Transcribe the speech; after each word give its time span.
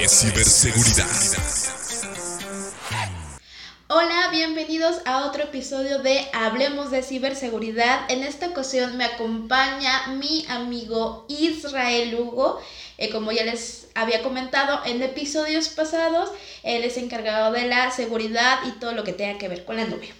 de 0.00 0.08
ciberseguridad. 0.08 1.06
Hola, 3.88 4.28
bienvenidos 4.30 4.96
a 5.04 5.26
otro 5.26 5.42
episodio 5.42 5.98
de 5.98 6.26
Hablemos 6.32 6.90
de 6.90 7.02
ciberseguridad. 7.02 8.10
En 8.10 8.22
esta 8.22 8.46
ocasión 8.46 8.96
me 8.96 9.04
acompaña 9.04 10.06
mi 10.18 10.46
amigo 10.48 11.26
Israel 11.28 12.14
Hugo. 12.14 12.62
Eh, 12.96 13.10
como 13.10 13.30
ya 13.30 13.44
les 13.44 13.88
había 13.94 14.22
comentado 14.22 14.80
en 14.86 15.02
episodios 15.02 15.68
pasados, 15.68 16.30
él 16.62 16.82
es 16.82 16.96
encargado 16.96 17.52
de 17.52 17.66
la 17.66 17.90
seguridad 17.90 18.60
y 18.66 18.70
todo 18.80 18.92
lo 18.92 19.04
que 19.04 19.12
tenga 19.12 19.36
que 19.36 19.48
ver 19.48 19.66
con 19.66 19.76
la 19.76 19.84
nube. 19.84 20.14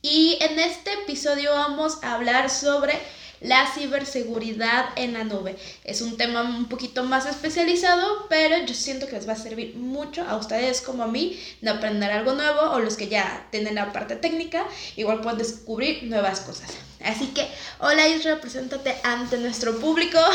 Y 0.00 0.38
en 0.40 0.58
este 0.58 0.90
episodio 0.94 1.52
vamos 1.52 2.02
a 2.02 2.14
hablar 2.14 2.48
sobre 2.48 2.98
la 3.40 3.66
ciberseguridad 3.72 4.86
en 4.96 5.12
la 5.12 5.24
nube. 5.24 5.56
Es 5.84 6.02
un 6.02 6.16
tema 6.16 6.42
un 6.42 6.68
poquito 6.68 7.04
más 7.04 7.26
especializado, 7.26 8.26
pero 8.28 8.64
yo 8.66 8.74
siento 8.74 9.06
que 9.06 9.12
les 9.12 9.28
va 9.28 9.34
a 9.34 9.36
servir 9.36 9.74
mucho 9.76 10.22
a 10.24 10.36
ustedes 10.36 10.80
como 10.80 11.02
a 11.02 11.08
mí 11.08 11.38
de 11.60 11.70
aprender 11.70 12.10
algo 12.10 12.34
nuevo 12.34 12.60
o 12.72 12.80
los 12.80 12.96
que 12.96 13.08
ya 13.08 13.46
tienen 13.50 13.76
la 13.76 13.92
parte 13.92 14.16
técnica, 14.16 14.66
igual 14.96 15.20
pueden 15.20 15.38
descubrir 15.38 16.04
nuevas 16.04 16.40
cosas. 16.40 16.70
Así 17.04 17.28
que, 17.28 17.46
hola 17.78 18.08
Israel, 18.08 18.38
preséntate 18.40 18.94
ante 19.04 19.38
nuestro 19.38 19.78
público. 19.78 20.18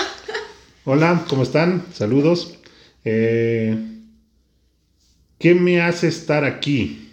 Hola, 0.85 1.23
¿cómo 1.30 1.44
están? 1.44 1.85
Saludos. 1.94 2.55
Eh, 3.05 3.77
¿Qué 5.39 5.55
me 5.55 5.81
hace 5.81 6.09
estar 6.09 6.44
aquí? 6.44 7.09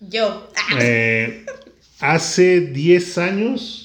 Yo. 0.00 0.50
Eh, 0.80 1.44
hace 2.00 2.60
10 2.60 3.18
años 3.18 3.83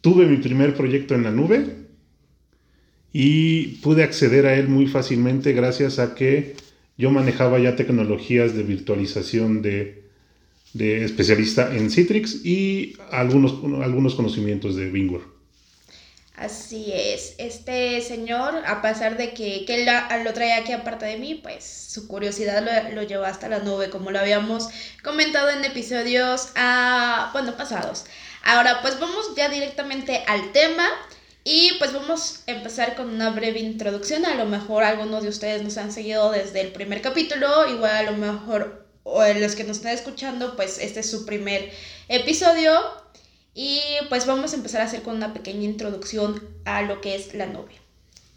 tuve 0.00 0.26
mi 0.26 0.38
primer 0.38 0.74
proyecto 0.74 1.14
en 1.14 1.24
la 1.24 1.30
nube 1.30 1.66
y 3.12 3.78
pude 3.82 4.02
acceder 4.02 4.46
a 4.46 4.54
él 4.54 4.68
muy 4.68 4.86
fácilmente 4.86 5.52
gracias 5.52 5.98
a 5.98 6.14
que 6.14 6.54
yo 6.96 7.10
manejaba 7.10 7.58
ya 7.58 7.76
tecnologías 7.76 8.54
de 8.54 8.62
virtualización 8.62 9.62
de, 9.62 10.04
especialista 10.74 11.74
en 11.74 11.90
Citrix 11.90 12.44
y 12.44 12.96
algunos, 13.10 13.52
algunos 13.82 14.14
conocimientos 14.14 14.76
de 14.76 14.90
VMware. 14.90 15.40
Así 16.36 16.90
es. 16.94 17.34
Este 17.36 18.00
señor, 18.00 18.62
a 18.66 18.80
pesar 18.80 19.18
de 19.18 19.34
que, 19.34 19.64
que 19.66 19.82
él 19.82 20.24
lo 20.24 20.32
trae 20.32 20.54
aquí 20.54 20.72
aparte 20.72 21.04
de 21.04 21.18
mí, 21.18 21.38
pues 21.42 21.64
su 21.64 22.08
curiosidad 22.08 22.64
lo, 22.64 22.94
lo 22.94 23.02
llevó 23.02 23.24
hasta 23.24 23.48
la 23.48 23.58
nube, 23.58 23.90
como 23.90 24.10
lo 24.10 24.18
habíamos 24.18 24.68
comentado 25.02 25.50
en 25.50 25.64
episodios 25.64 26.50
ah, 26.56 27.28
bueno, 27.32 27.56
pasados. 27.58 28.06
Ahora, 28.42 28.80
pues 28.82 28.98
vamos 28.98 29.34
ya 29.36 29.48
directamente 29.48 30.24
al 30.26 30.52
tema. 30.52 30.88
Y 31.42 31.72
pues 31.78 31.92
vamos 31.92 32.42
a 32.46 32.50
empezar 32.50 32.96
con 32.96 33.08
una 33.08 33.30
breve 33.30 33.60
introducción. 33.60 34.26
A 34.26 34.34
lo 34.34 34.44
mejor 34.44 34.84
algunos 34.84 35.22
de 35.22 35.30
ustedes 35.30 35.62
nos 35.62 35.78
han 35.78 35.90
seguido 35.90 36.30
desde 36.30 36.60
el 36.60 36.68
primer 36.68 37.00
capítulo, 37.00 37.66
igual 37.68 38.08
a 38.08 38.10
lo 38.10 38.16
mejor 38.16 38.86
o 39.02 39.24
los 39.24 39.56
que 39.56 39.64
nos 39.64 39.78
están 39.78 39.94
escuchando, 39.94 40.54
pues 40.56 40.78
este 40.78 41.00
es 41.00 41.10
su 41.10 41.24
primer 41.24 41.70
episodio. 42.08 42.78
Y 43.54 43.80
pues 44.08 44.26
vamos 44.26 44.52
a 44.52 44.56
empezar 44.56 44.82
a 44.82 44.84
hacer 44.84 45.02
con 45.02 45.16
una 45.16 45.32
pequeña 45.32 45.64
introducción 45.64 46.40
a 46.64 46.82
lo 46.82 47.00
que 47.00 47.16
es 47.16 47.34
la 47.34 47.46
nube. 47.46 47.72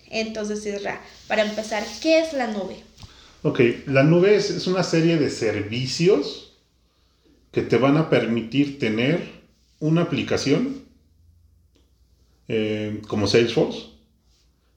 Entonces, 0.10 0.66
Isra, 0.66 1.02
para 1.28 1.44
empezar, 1.44 1.84
¿qué 2.02 2.20
es 2.20 2.34
la 2.34 2.48
nube? 2.48 2.84
Ok, 3.44 3.60
la 3.88 4.04
nube 4.04 4.36
es, 4.36 4.50
es 4.50 4.68
una 4.68 4.84
serie 4.84 5.18
de 5.18 5.30
servicios 5.30 6.54
que 7.52 7.62
te 7.62 7.78
van 7.78 7.98
a 7.98 8.10
permitir 8.10 8.80
tener 8.80 9.33
una 9.84 10.04
aplicación 10.04 10.86
eh, 12.48 13.02
como 13.10 13.28
Salesforce, 13.28 13.88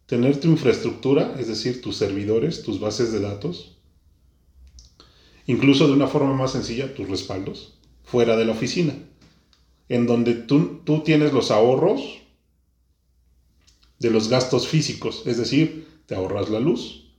tener 0.06 0.41
tu 0.41 0.49
infraestructura, 0.49 1.37
es 1.39 1.47
decir, 1.47 1.81
tus 1.81 1.97
servidores, 1.97 2.65
tus 2.65 2.81
bases 2.81 3.12
de 3.12 3.21
datos, 3.21 3.77
incluso 5.47 5.87
de 5.87 5.93
una 5.93 6.09
forma 6.09 6.34
más 6.34 6.50
sencilla, 6.50 6.93
tus 6.93 7.09
respaldos, 7.09 7.78
fuera 8.03 8.37
de 8.37 8.47
la 8.47 8.53
oficina, 8.53 8.99
en 9.89 10.06
donde 10.06 10.34
tú, 10.34 10.81
tú 10.83 11.05
tienes 11.05 11.33
los 11.33 11.53
ahorros 11.53 12.22
de 14.00 14.11
los 14.11 14.28
gastos 14.28 14.66
físicos, 14.66 15.22
es 15.25 15.37
decir, 15.37 15.87
te 16.06 16.16
ahorras 16.16 16.50
la 16.50 16.59
luz, 16.59 17.12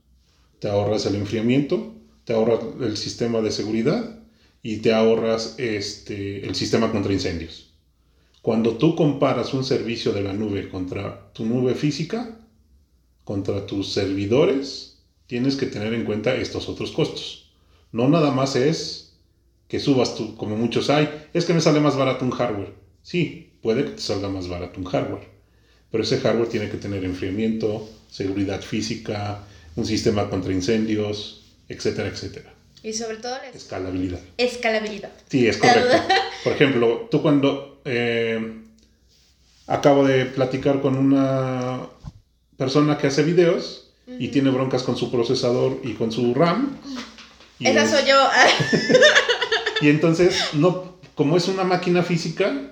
te 0.58 0.68
ahorras 0.68 1.06
el 1.06 1.14
enfriamiento, 1.14 1.94
te 2.24 2.34
ahorras 2.34 2.60
el 2.82 2.98
sistema 2.98 3.40
de 3.40 3.50
seguridad 3.50 4.20
y 4.62 4.76
te 4.78 4.92
ahorras 4.92 5.54
este, 5.56 6.46
el 6.46 6.54
sistema 6.54 6.92
contra 6.92 7.14
incendios. 7.14 7.67
Cuando 8.42 8.76
tú 8.76 8.94
comparas 8.94 9.52
un 9.52 9.64
servicio 9.64 10.12
de 10.12 10.22
la 10.22 10.32
nube 10.32 10.68
contra 10.68 11.32
tu 11.32 11.44
nube 11.44 11.74
física, 11.74 12.38
contra 13.24 13.66
tus 13.66 13.92
servidores, 13.92 14.98
tienes 15.26 15.56
que 15.56 15.66
tener 15.66 15.92
en 15.92 16.04
cuenta 16.04 16.34
estos 16.34 16.68
otros 16.68 16.92
costos. 16.92 17.50
No 17.92 18.08
nada 18.08 18.30
más 18.30 18.56
es 18.56 19.16
que 19.68 19.80
subas 19.80 20.14
tú, 20.14 20.34
como 20.36 20.56
muchos 20.56 20.88
hay, 20.88 21.28
es 21.34 21.44
que 21.44 21.52
me 21.52 21.60
sale 21.60 21.80
más 21.80 21.96
barato 21.96 22.24
un 22.24 22.30
hardware. 22.30 22.72
Sí, 23.02 23.52
puede 23.60 23.84
que 23.84 23.90
te 23.90 24.00
salga 24.00 24.28
más 24.28 24.48
barato 24.48 24.80
un 24.80 24.86
hardware, 24.86 25.28
pero 25.90 26.02
ese 26.02 26.18
hardware 26.18 26.48
tiene 26.48 26.70
que 26.70 26.78
tener 26.78 27.04
enfriamiento, 27.04 27.86
seguridad 28.10 28.62
física, 28.62 29.44
un 29.76 29.84
sistema 29.84 30.30
contra 30.30 30.52
incendios, 30.52 31.42
etcétera, 31.68 32.08
etcétera. 32.08 32.54
Y 32.82 32.92
sobre 32.92 33.16
todo 33.16 33.36
la 33.36 33.48
escalabilidad. 33.48 34.20
Escalabilidad. 34.36 35.12
Sí, 35.28 35.46
es 35.46 35.56
correcto. 35.56 35.96
Por 36.44 36.52
ejemplo, 36.52 37.08
tú 37.10 37.20
cuando 37.20 37.77
eh, 37.88 38.60
acabo 39.66 40.06
de 40.06 40.26
platicar 40.26 40.80
con 40.80 40.96
una 40.96 41.80
persona 42.56 42.98
que 42.98 43.08
hace 43.08 43.22
videos 43.22 43.90
y 44.18 44.28
tiene 44.28 44.50
broncas 44.50 44.82
con 44.82 44.96
su 44.96 45.10
procesador 45.10 45.80
y 45.82 45.92
con 45.94 46.12
su 46.12 46.34
RAM. 46.34 46.76
Esa 47.60 47.88
soy 47.88 48.08
yo. 48.08 48.28
y 49.80 49.88
entonces, 49.88 50.54
no, 50.54 50.98
como 51.14 51.36
es 51.36 51.48
una 51.48 51.64
máquina 51.64 52.02
física, 52.02 52.70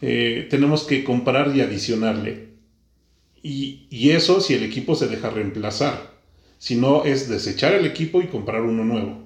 eh, 0.00 0.46
tenemos 0.50 0.84
que 0.84 1.04
comparar 1.04 1.54
y 1.54 1.60
adicionarle. 1.60 2.48
Y, 3.42 3.86
y 3.90 4.10
eso 4.10 4.40
si 4.40 4.54
el 4.54 4.64
equipo 4.64 4.94
se 4.96 5.06
deja 5.06 5.30
reemplazar 5.30 6.16
sino 6.58 7.04
es 7.04 7.28
desechar 7.28 7.74
el 7.74 7.86
equipo 7.86 8.22
y 8.22 8.28
comprar 8.28 8.62
uno 8.62 8.84
nuevo. 8.84 9.22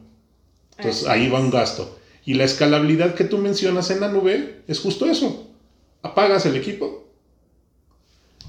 Entonces 0.77 1.07
ahí 1.07 1.29
va 1.29 1.41
un 1.41 1.51
gasto. 1.51 1.99
Y 2.25 2.35
la 2.35 2.45
escalabilidad 2.45 3.15
que 3.15 3.25
tú 3.25 3.39
mencionas 3.39 3.91
en 3.91 4.01
la 4.01 4.09
nube 4.09 4.63
es 4.69 4.81
justo 4.81 5.07
eso. 5.07 5.49
Apagas 6.03 6.47
el 6.47 6.57
equipo, 6.57 7.05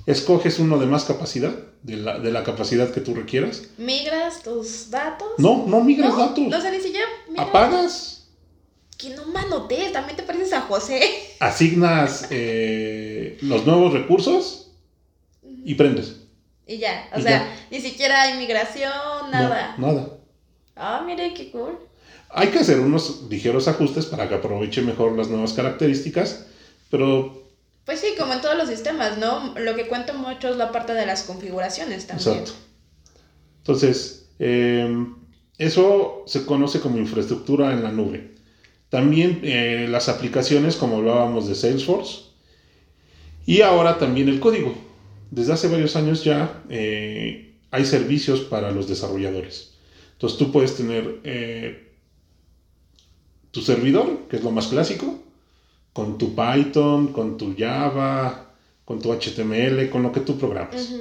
escoges 0.06 0.60
uno 0.60 0.78
de 0.78 0.86
más 0.86 1.06
capacidad, 1.06 1.54
de 1.84 1.98
la, 1.98 2.44
capacidad 2.44 2.92
que 2.92 3.02
tú 3.02 3.14
requieras. 3.14 3.64
¿Migras 3.78 4.44
tus 4.44 4.90
datos? 4.90 5.28
No, 5.38 5.66
no 5.68 5.82
migras 5.82 6.16
datos. 6.16 6.48
No 6.48 6.62
sé 6.62 6.72
ni 6.72 6.80
siquiera. 6.80 7.08
Apagas. 7.38 8.30
Que 8.98 9.10
no 9.10 9.26
manotees, 9.26 9.92
también 9.92 10.16
te 10.16 10.24
pareces 10.24 10.54
a 10.54 10.62
José. 10.62 11.02
Asignas 11.40 12.28
eh, 12.30 13.38
los 13.42 13.66
nuevos 13.66 13.94
recursos 13.94 14.72
y 15.44 15.76
prendes. 15.76 16.18
Y 16.68 16.78
ya, 16.78 17.10
o 17.16 17.20
sea, 17.20 17.54
ni 17.72 17.82
siquiera 17.82 18.30
inmigración, 18.30 18.92
nada. 19.32 19.76
nada. 19.78 20.18
Ah, 20.76 21.04
mire, 21.06 21.34
qué 21.34 21.52
cool. 21.52 21.78
Hay 22.34 22.48
que 22.50 22.60
hacer 22.60 22.80
unos 22.80 23.24
ligeros 23.30 23.68
ajustes 23.68 24.06
para 24.06 24.30
que 24.30 24.36
aproveche 24.36 24.82
mejor 24.82 25.18
las 25.18 25.30
nuevas 25.30 25.54
características, 25.54 26.46
pero... 26.90 27.42
Pues 27.86 28.00
sí, 28.00 28.14
como 28.18 28.34
en 28.34 28.42
todos 28.42 28.58
los 28.58 28.70
sistemas, 28.70 29.18
¿no? 29.18 29.54
Lo 29.60 29.76
que 29.76 29.88
cuenta 29.88 30.14
mucho 30.14 30.50
es 30.50 30.56
la 30.56 30.72
parte 30.72 30.94
de 30.94 31.06
las 31.06 31.24
configuraciones 31.24 32.08
también. 32.08 32.30
Exacto. 32.30 32.54
Entonces, 33.58 34.30
em, 34.40 35.16
eso 35.58 36.24
se 36.28 36.46
conoce 36.46 36.80
como 36.80 36.98
infraestructura 36.98 37.74
en 37.74 37.84
la 37.84 37.92
nube. 37.92 38.32
También 38.90 39.42
eh, 39.44 39.88
las 39.90 40.10
aplicaciones, 40.10 40.76
como 40.76 40.98
hablábamos 40.98 41.48
de 41.48 41.56
Salesforce, 41.56 42.22
y 43.46 43.62
ahora 43.62 43.98
también 43.98 44.30
el 44.30 44.40
código 44.40 44.74
desde 45.32 45.54
hace 45.54 45.70
varios 45.70 45.96
años 45.96 46.24
ya 46.24 46.62
eh, 46.70 47.56
hay 47.72 47.86
servicios 47.86 48.42
para 48.42 48.72
los 48.72 48.88
desarrolladores. 48.88 49.72
Entonces 50.14 50.38
tú 50.38 50.52
puedes 50.52 50.76
tener 50.76 51.20
eh, 51.24 51.91
tu 53.52 53.62
servidor, 53.62 54.28
que 54.30 54.38
es 54.38 54.44
lo 54.44 54.52
más 54.52 54.68
clásico, 54.68 55.20
con 55.94 56.18
tu 56.18 56.36
Python, 56.36 57.12
con 57.12 57.38
tu 57.38 57.56
Java, 57.58 58.54
con 58.86 59.02
tu 59.02 59.12
HTML, 59.12 59.90
con 59.90 60.04
lo 60.04 60.12
que 60.12 60.22
tú 60.22 60.38
programas. 60.38 60.94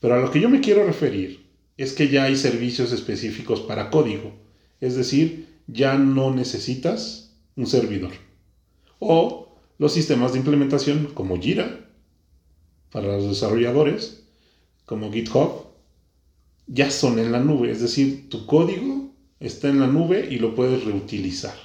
Pero 0.00 0.14
a 0.14 0.18
lo 0.18 0.30
que 0.30 0.40
yo 0.40 0.48
me 0.48 0.60
quiero 0.60 0.86
referir 0.86 1.46
es 1.76 1.92
que 1.92 2.08
ya 2.08 2.24
hay 2.24 2.36
servicios 2.36 2.92
específicos 2.92 3.60
para 3.60 3.90
código. 3.90 4.32
Es 4.80 4.96
decir, 4.96 5.48
ya 5.66 5.96
no 5.96 6.34
necesitas 6.34 7.32
un 7.56 7.66
servidor. 7.66 8.12
O 8.98 9.54
los 9.78 9.92
sistemas 9.92 10.32
de 10.32 10.38
implementación 10.38 11.06
como 11.14 11.40
Jira, 11.40 11.88
para 12.90 13.16
los 13.16 13.28
desarrolladores, 13.28 14.24
como 14.84 15.12
GitHub, 15.12 15.66
ya 16.66 16.90
son 16.90 17.18
en 17.18 17.32
la 17.32 17.40
nube. 17.40 17.70
Es 17.70 17.80
decir, 17.80 18.28
tu 18.28 18.46
código 18.46 19.09
está 19.40 19.68
en 19.68 19.80
la 19.80 19.88
nube 19.88 20.28
y 20.30 20.38
lo 20.38 20.54
puedes 20.54 20.84
reutilizar. 20.84 21.56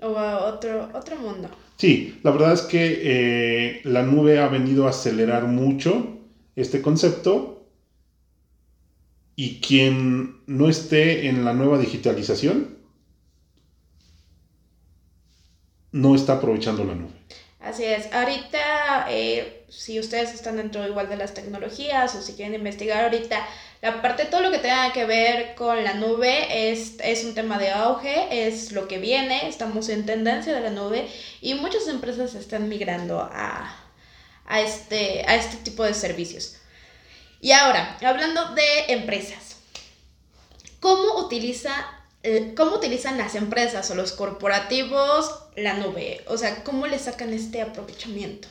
O 0.00 0.18
a 0.18 0.46
otro, 0.46 0.90
otro 0.94 1.16
mundo. 1.18 1.48
Sí, 1.76 2.20
la 2.22 2.30
verdad 2.30 2.52
es 2.52 2.62
que 2.62 3.00
eh, 3.02 3.80
la 3.84 4.02
nube 4.02 4.38
ha 4.40 4.48
venido 4.48 4.86
a 4.86 4.90
acelerar 4.90 5.46
mucho 5.46 6.20
este 6.56 6.82
concepto 6.82 7.68
Y 9.36 9.60
quien 9.60 10.42
no 10.46 10.68
esté 10.68 11.28
en 11.28 11.44
la 11.44 11.52
nueva 11.54 11.78
digitalización, 11.78 12.78
no 15.92 16.14
está 16.14 16.34
aprovechando 16.34 16.84
la 16.84 16.94
nube. 16.94 17.14
Así 17.60 17.84
es. 17.84 18.12
Ahorita, 18.12 19.06
eh, 19.08 19.64
si 19.68 19.98
ustedes 19.98 20.34
están 20.34 20.56
dentro 20.56 20.86
igual 20.86 21.08
de 21.08 21.16
las 21.16 21.32
tecnologías 21.34 22.14
o 22.14 22.20
si 22.20 22.34
quieren 22.34 22.54
investigar 22.54 23.04
ahorita, 23.04 23.46
la 23.84 24.00
parte, 24.00 24.24
todo 24.24 24.40
lo 24.40 24.50
que 24.50 24.60
tenga 24.60 24.94
que 24.94 25.04
ver 25.04 25.54
con 25.56 25.84
la 25.84 25.92
nube 25.92 26.70
es, 26.70 26.94
es 27.00 27.22
un 27.22 27.34
tema 27.34 27.58
de 27.58 27.70
auge, 27.70 28.46
es 28.48 28.72
lo 28.72 28.88
que 28.88 28.96
viene, 28.98 29.46
estamos 29.46 29.90
en 29.90 30.06
tendencia 30.06 30.54
de 30.54 30.62
la 30.62 30.70
nube 30.70 31.06
y 31.42 31.52
muchas 31.52 31.86
empresas 31.88 32.34
están 32.34 32.70
migrando 32.70 33.20
a, 33.20 33.76
a, 34.46 34.60
este, 34.62 35.22
a 35.26 35.36
este 35.36 35.58
tipo 35.58 35.84
de 35.84 35.92
servicios. 35.92 36.56
Y 37.42 37.52
ahora, 37.52 37.98
hablando 38.00 38.54
de 38.54 38.94
empresas, 38.94 39.56
¿cómo, 40.80 41.18
utiliza, 41.18 41.74
eh, 42.22 42.54
¿cómo 42.56 42.76
utilizan 42.76 43.18
las 43.18 43.34
empresas 43.34 43.90
o 43.90 43.94
los 43.94 44.12
corporativos 44.12 45.42
la 45.56 45.74
nube? 45.74 46.24
O 46.26 46.38
sea, 46.38 46.64
¿cómo 46.64 46.86
le 46.86 46.98
sacan 46.98 47.34
este 47.34 47.60
aprovechamiento? 47.60 48.48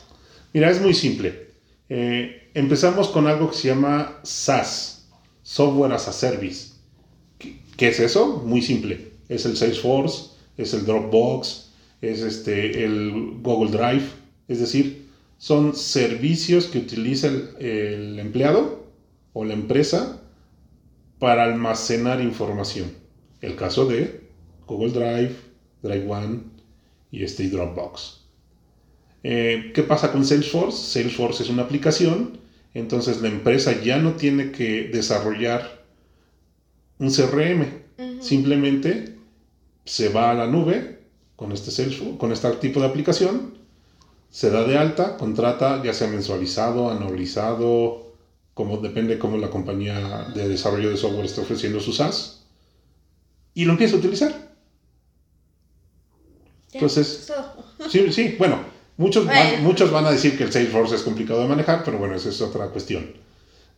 Mira, 0.52 0.70
es 0.70 0.80
muy 0.80 0.94
simple. 0.94 1.48
Eh, 1.88 2.52
empezamos 2.54 3.08
con 3.08 3.26
algo 3.26 3.50
que 3.50 3.56
se 3.56 3.66
llama 3.66 4.20
SaaS, 4.22 5.03
Software 5.44 5.92
as 5.92 6.08
a 6.08 6.12
Service. 6.12 6.72
¿Qué, 7.38 7.88
es 7.88 8.00
eso? 8.00 8.42
Muy 8.44 8.62
simple. 8.62 9.12
Es 9.28 9.44
el 9.44 9.56
Salesforce, 9.56 10.30
es 10.56 10.74
el 10.74 10.86
Dropbox, 10.86 11.70
es 12.00 12.20
este, 12.22 12.84
el 12.84 13.38
Google 13.42 13.70
Drive. 13.70 14.04
Es 14.48 14.58
decir, 14.58 15.06
son 15.38 15.76
servicios 15.76 16.66
que 16.66 16.78
utiliza 16.78 17.28
el 17.58 18.18
empleado 18.18 18.86
o 19.34 19.44
la 19.44 19.54
empresa 19.54 20.22
para 21.18 21.44
almacenar 21.44 22.20
información. 22.20 22.92
El 23.40 23.54
caso 23.56 23.86
de 23.86 24.28
Google 24.66 24.92
Drive, 24.92 25.36
Drive 25.82 26.10
One 26.10 26.40
y 27.10 27.22
este 27.22 27.48
Dropbox. 27.48 28.22
Eh, 29.22 29.72
¿Qué 29.74 29.82
pasa 29.82 30.12
con 30.12 30.24
Salesforce? 30.24 30.78
Salesforce 30.78 31.42
es 31.42 31.50
una 31.50 31.62
aplicación, 31.62 32.38
entonces 32.74 33.22
la 33.22 33.28
empresa 33.28 33.80
ya 33.80 33.98
no 33.98 34.14
tiene 34.14 34.50
que 34.50 34.88
desarrollar 34.88 35.84
un 36.98 37.10
CRM, 37.10 38.20
simplemente 38.20 39.16
se 39.84 40.08
va 40.08 40.30
a 40.30 40.34
la 40.34 40.46
nube 40.46 41.04
con 41.36 41.52
este 41.52 41.70
Salesforce, 41.70 42.18
con 42.18 42.32
este 42.32 42.50
tipo 42.56 42.80
de 42.80 42.86
aplicación, 42.86 43.54
se 44.30 44.50
da 44.50 44.64
de 44.64 44.76
alta, 44.76 45.16
contrata 45.16 45.82
ya 45.82 45.92
sea 45.92 46.08
mensualizado, 46.08 46.90
anualizado, 46.90 48.12
como 48.54 48.78
depende 48.78 49.18
cómo 49.18 49.36
la 49.36 49.50
compañía 49.50 50.28
de 50.34 50.48
desarrollo 50.48 50.90
de 50.90 50.96
software 50.96 51.26
está 51.26 51.42
ofreciendo 51.42 51.80
su 51.80 51.92
SaaS, 51.92 52.44
y 53.54 53.64
lo 53.64 53.72
empieza 53.72 53.94
a 53.94 53.98
utilizar. 53.98 54.54
Entonces, 56.72 57.32
sí, 57.88 58.12
sí, 58.12 58.34
bueno, 58.36 58.73
muchos, 58.96 59.26
Van, 59.26 59.62
muchos 59.62 59.90
van 59.90 60.06
a 60.06 60.10
decir 60.10 60.36
que 60.36 60.44
el 60.44 60.52
Salesforce 60.52 60.96
es 60.96 61.02
complicado 61.02 61.42
de 61.42 61.48
manejar, 61.48 61.82
pero 61.84 61.98
bueno, 61.98 62.14
esa 62.14 62.28
es 62.28 62.40
otra 62.40 62.68
cuestión, 62.68 63.12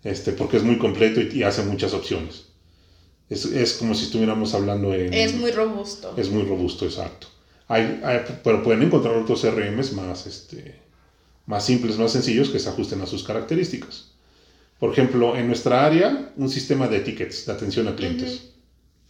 este, 0.04 0.32
porque 0.32 0.56
es 0.56 0.62
muy 0.62 0.78
completo 0.78 1.20
y, 1.20 1.42
hace 1.42 1.62
muchas 1.62 1.94
opciones. 1.94 2.46
Es, 3.28 3.44
es, 3.44 3.74
como 3.74 3.94
si 3.94 4.04
estuviéramos 4.04 4.54
hablando 4.54 4.94
en... 4.94 5.12
Es 5.12 5.34
muy 5.34 5.50
robusto. 5.50 6.14
Es 6.16 6.30
muy 6.30 6.42
robusto, 6.42 6.84
exacto. 6.84 7.26
Hay, 7.68 8.00
pero 8.44 8.62
pueden 8.62 8.82
encontrar 8.82 9.16
otros 9.16 9.40
CRMs 9.42 9.92
más, 9.92 10.26
este, 10.26 10.80
más 11.46 11.64
simples, 11.66 11.98
más 11.98 12.12
sencillos 12.12 12.50
que 12.50 12.60
se 12.60 12.68
ajusten 12.68 13.00
a 13.00 13.06
sus 13.06 13.24
características. 13.24 14.12
Por 14.78 14.92
ejemplo, 14.92 15.36
en 15.36 15.46
nuestra 15.46 15.84
área, 15.84 16.32
un 16.36 16.48
sistema 16.48 16.86
de 16.86 17.00
tickets 17.00 17.46
de 17.46 17.52
atención 17.52 17.88
a 17.88 17.96
clientes. 17.96 18.50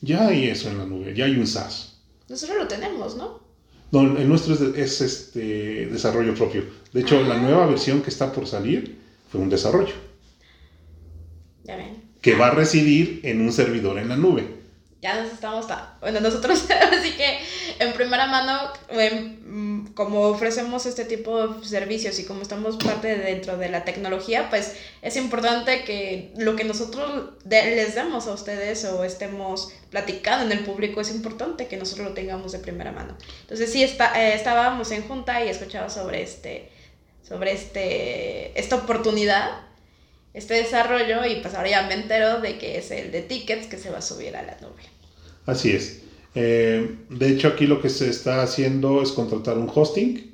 Ya 0.00 0.28
hay 0.28 0.48
eso 0.48 0.68
en 0.68 0.78
la 0.78 0.86
nube, 0.86 1.14
ya 1.14 1.24
hay 1.24 1.36
un 1.36 1.46
SaaS. 1.46 1.98
Nosotros 2.28 2.58
lo 2.58 2.68
tenemos, 2.68 3.16
¿no? 3.16 3.45
No, 4.02 4.18
el 4.18 4.28
nuestro 4.28 4.54
es, 4.74 5.00
este 5.00 5.86
desarrollo 5.86 6.34
propio. 6.34 6.64
De 6.92 7.00
hecho, 7.00 7.22
la 7.22 7.36
ah. 7.36 7.38
nueva 7.38 7.66
versión 7.66 8.02
que 8.02 8.10
está 8.10 8.32
por 8.32 8.46
salir 8.46 8.96
fue 9.30 9.40
un 9.40 9.48
desarrollo. 9.48 9.94
Ya 11.64 11.76
ven. 11.76 12.02
Que 12.20 12.34
va 12.34 12.48
a 12.48 12.50
residir 12.50 13.20
en 13.22 13.40
un 13.40 13.52
servidor 13.52 13.98
en 13.98 14.08
la 14.08 14.16
nube 14.16 14.55
ya 15.06 15.22
nos 15.22 15.32
estamos, 15.32 15.66
bueno, 16.00 16.18
nosotros 16.20 16.64
así 16.92 17.12
que 17.12 17.38
en 17.78 17.92
primera 17.92 18.26
mano, 18.26 18.72
em, 18.88 19.86
como 19.94 20.22
ofrecemos 20.22 20.84
este 20.84 21.04
tipo 21.04 21.46
de 21.46 21.68
servicios 21.68 22.18
y 22.18 22.24
como 22.24 22.42
estamos 22.42 22.76
parte 22.76 23.16
dentro 23.16 23.56
de 23.56 23.68
la 23.68 23.84
tecnología, 23.84 24.50
pues 24.50 24.74
es 25.02 25.16
importante 25.16 25.84
que 25.84 26.32
lo 26.36 26.56
que 26.56 26.64
nosotros 26.64 27.34
les 27.48 27.94
demos 27.94 28.26
a 28.26 28.32
ustedes 28.32 28.84
o 28.84 29.04
estemos 29.04 29.72
platicando 29.90 30.44
en 30.44 30.58
el 30.58 30.64
público, 30.64 31.00
es 31.00 31.10
importante 31.12 31.68
que 31.68 31.76
nosotros 31.76 32.08
lo 32.08 32.14
tengamos 32.14 32.50
de 32.50 32.58
primera 32.58 32.90
mano. 32.90 33.16
Entonces 33.42 33.70
sí, 33.70 33.84
está, 33.84 34.20
eh, 34.20 34.34
estábamos 34.34 34.90
en 34.90 35.06
junta 35.06 35.44
y 35.44 35.48
escuchaba 35.48 35.88
sobre 35.88 36.22
este 36.22 36.72
sobre 37.22 37.52
este, 37.52 38.58
esta 38.58 38.76
oportunidad 38.76 39.66
este 40.36 40.52
desarrollo 40.52 41.24
y 41.24 41.36
pues 41.36 41.54
ahora 41.54 41.70
ya 41.70 41.82
me 41.86 41.94
entero 41.94 42.40
de 42.42 42.58
que 42.58 42.76
es 42.76 42.90
el 42.90 43.10
de 43.10 43.22
tickets 43.22 43.68
que 43.68 43.78
se 43.78 43.90
va 43.90 43.98
a 43.98 44.02
subir 44.02 44.36
a 44.36 44.42
la 44.42 44.54
nube. 44.60 44.82
Así 45.46 45.70
es. 45.70 46.02
Eh, 46.34 46.98
de 47.08 47.28
hecho, 47.30 47.48
aquí 47.48 47.66
lo 47.66 47.80
que 47.80 47.88
se 47.88 48.10
está 48.10 48.42
haciendo 48.42 49.00
es 49.00 49.12
contratar 49.12 49.56
un 49.56 49.70
hosting 49.72 50.32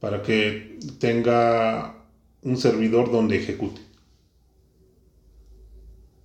para 0.00 0.22
que 0.22 0.78
tenga 0.98 1.94
un 2.42 2.56
servidor 2.56 3.12
donde 3.12 3.36
ejecute. 3.36 3.80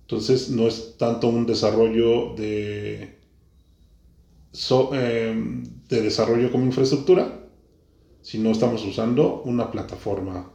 Entonces, 0.02 0.50
no 0.50 0.66
es 0.66 0.96
tanto 0.96 1.28
un 1.28 1.46
desarrollo 1.46 2.34
de, 2.34 3.18
eh, 4.92 5.62
de 5.88 6.02
desarrollo 6.02 6.50
como 6.50 6.64
infraestructura, 6.64 7.44
sino 8.22 8.50
estamos 8.50 8.84
usando 8.84 9.42
una 9.44 9.70
plataforma 9.70 10.50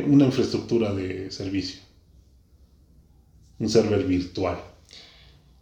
una 0.00 0.24
infraestructura 0.24 0.94
de 0.94 1.30
servicio, 1.30 1.82
un 3.58 3.68
server 3.68 4.04
virtual. 4.04 4.71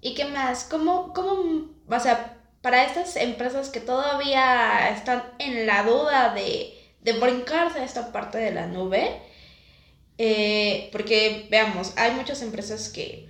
¿Y 0.00 0.14
qué 0.14 0.25
más? 0.25 0.64
¿Cómo, 0.64 1.12
cómo, 1.12 1.71
o 1.88 2.00
sea, 2.00 2.37
para 2.62 2.85
estas 2.85 3.16
empresas 3.16 3.71
que 3.71 3.80
todavía 3.80 4.90
están 4.90 5.25
en 5.38 5.66
la 5.66 5.83
duda 5.83 6.35
de, 6.35 6.75
de 7.02 7.12
brincarse 7.14 7.80
a 7.80 7.85
esta 7.85 8.12
parte 8.12 8.38
de 8.38 8.52
la 8.52 8.66
nube, 8.66 9.21
eh, 10.19 10.88
porque 10.92 11.47
veamos, 11.50 11.92
hay 11.97 12.12
muchas 12.12 12.42
empresas 12.42 12.88
que, 12.88 13.28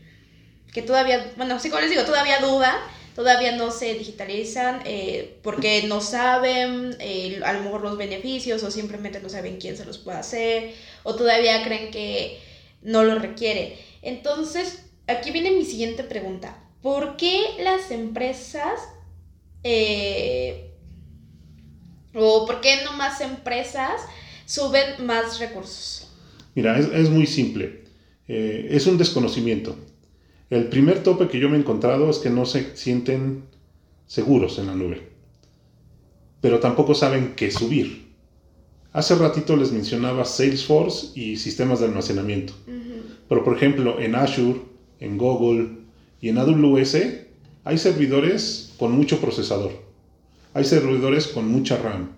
que 0.72 0.82
todavía, 0.82 1.32
bueno, 1.36 1.58
sí, 1.58 1.70
como 1.70 1.80
les 1.80 1.90
digo, 1.90 2.04
todavía 2.04 2.40
duda 2.40 2.80
todavía 3.14 3.52
no 3.52 3.70
se 3.70 3.94
digitalizan 3.94 4.82
eh, 4.84 5.38
porque 5.42 5.82
no 5.82 6.00
saben 6.00 6.96
eh, 7.00 7.40
a 7.44 7.52
lo 7.52 7.62
mejor 7.62 7.82
los 7.82 7.98
beneficios 7.98 8.62
o 8.62 8.70
simplemente 8.70 9.20
no 9.20 9.28
saben 9.28 9.58
quién 9.58 9.76
se 9.76 9.84
los 9.84 9.98
puede 9.98 10.18
hacer 10.18 10.74
o 11.02 11.14
todavía 11.14 11.62
creen 11.64 11.90
que 11.90 12.40
no 12.82 13.04
lo 13.04 13.18
requiere. 13.18 13.78
Entonces, 14.02 14.86
aquí 15.10 15.30
viene 15.30 15.50
mi 15.50 15.64
siguiente 15.64 16.04
pregunta. 16.04 16.56
¿Por 16.82 17.16
qué 17.16 17.42
las 17.62 17.90
empresas 17.90 18.80
eh, 19.62 20.70
o 22.14 22.46
por 22.46 22.60
qué 22.60 22.82
no 22.84 22.96
más 22.96 23.20
empresas 23.20 24.02
suben 24.46 25.04
más 25.06 25.38
recursos? 25.38 26.10
Mira, 26.54 26.78
es, 26.78 26.86
es 26.86 27.10
muy 27.10 27.26
simple. 27.26 27.84
es 28.26 28.86
un 28.86 28.96
desconocimiento. 28.96 29.76
El 30.50 30.64
primer 30.64 31.04
tope 31.04 31.28
que 31.28 31.38
yo 31.38 31.48
me 31.48 31.56
he 31.56 31.60
encontrado 31.60 32.10
es 32.10 32.18
que 32.18 32.28
no 32.28 32.44
se 32.44 32.76
sienten 32.76 33.44
seguros 34.08 34.58
en 34.58 34.66
la 34.66 34.74
nube, 34.74 35.00
pero 36.40 36.58
tampoco 36.58 36.92
saben 36.96 37.34
qué 37.36 37.52
subir. 37.52 38.10
Hace 38.92 39.14
ratito 39.14 39.56
les 39.56 39.70
mencionaba 39.70 40.24
Salesforce 40.24 41.12
y 41.14 41.36
sistemas 41.36 41.78
de 41.78 41.86
almacenamiento, 41.86 42.52
pero 43.28 43.44
por 43.44 43.56
ejemplo 43.56 44.00
en 44.00 44.16
Azure, 44.16 44.58
en 45.00 45.18
Google 45.18 45.78
y 46.20 46.28
en 46.28 46.38
AWS 46.38 46.96
hay 47.64 47.78
servidores 47.78 48.72
con 48.78 48.92
mucho 48.92 49.20
procesador, 49.20 49.72
hay 50.54 50.64
servidores 50.64 51.26
con 51.26 51.48
mucha 51.48 51.76
RAM, 51.76 52.12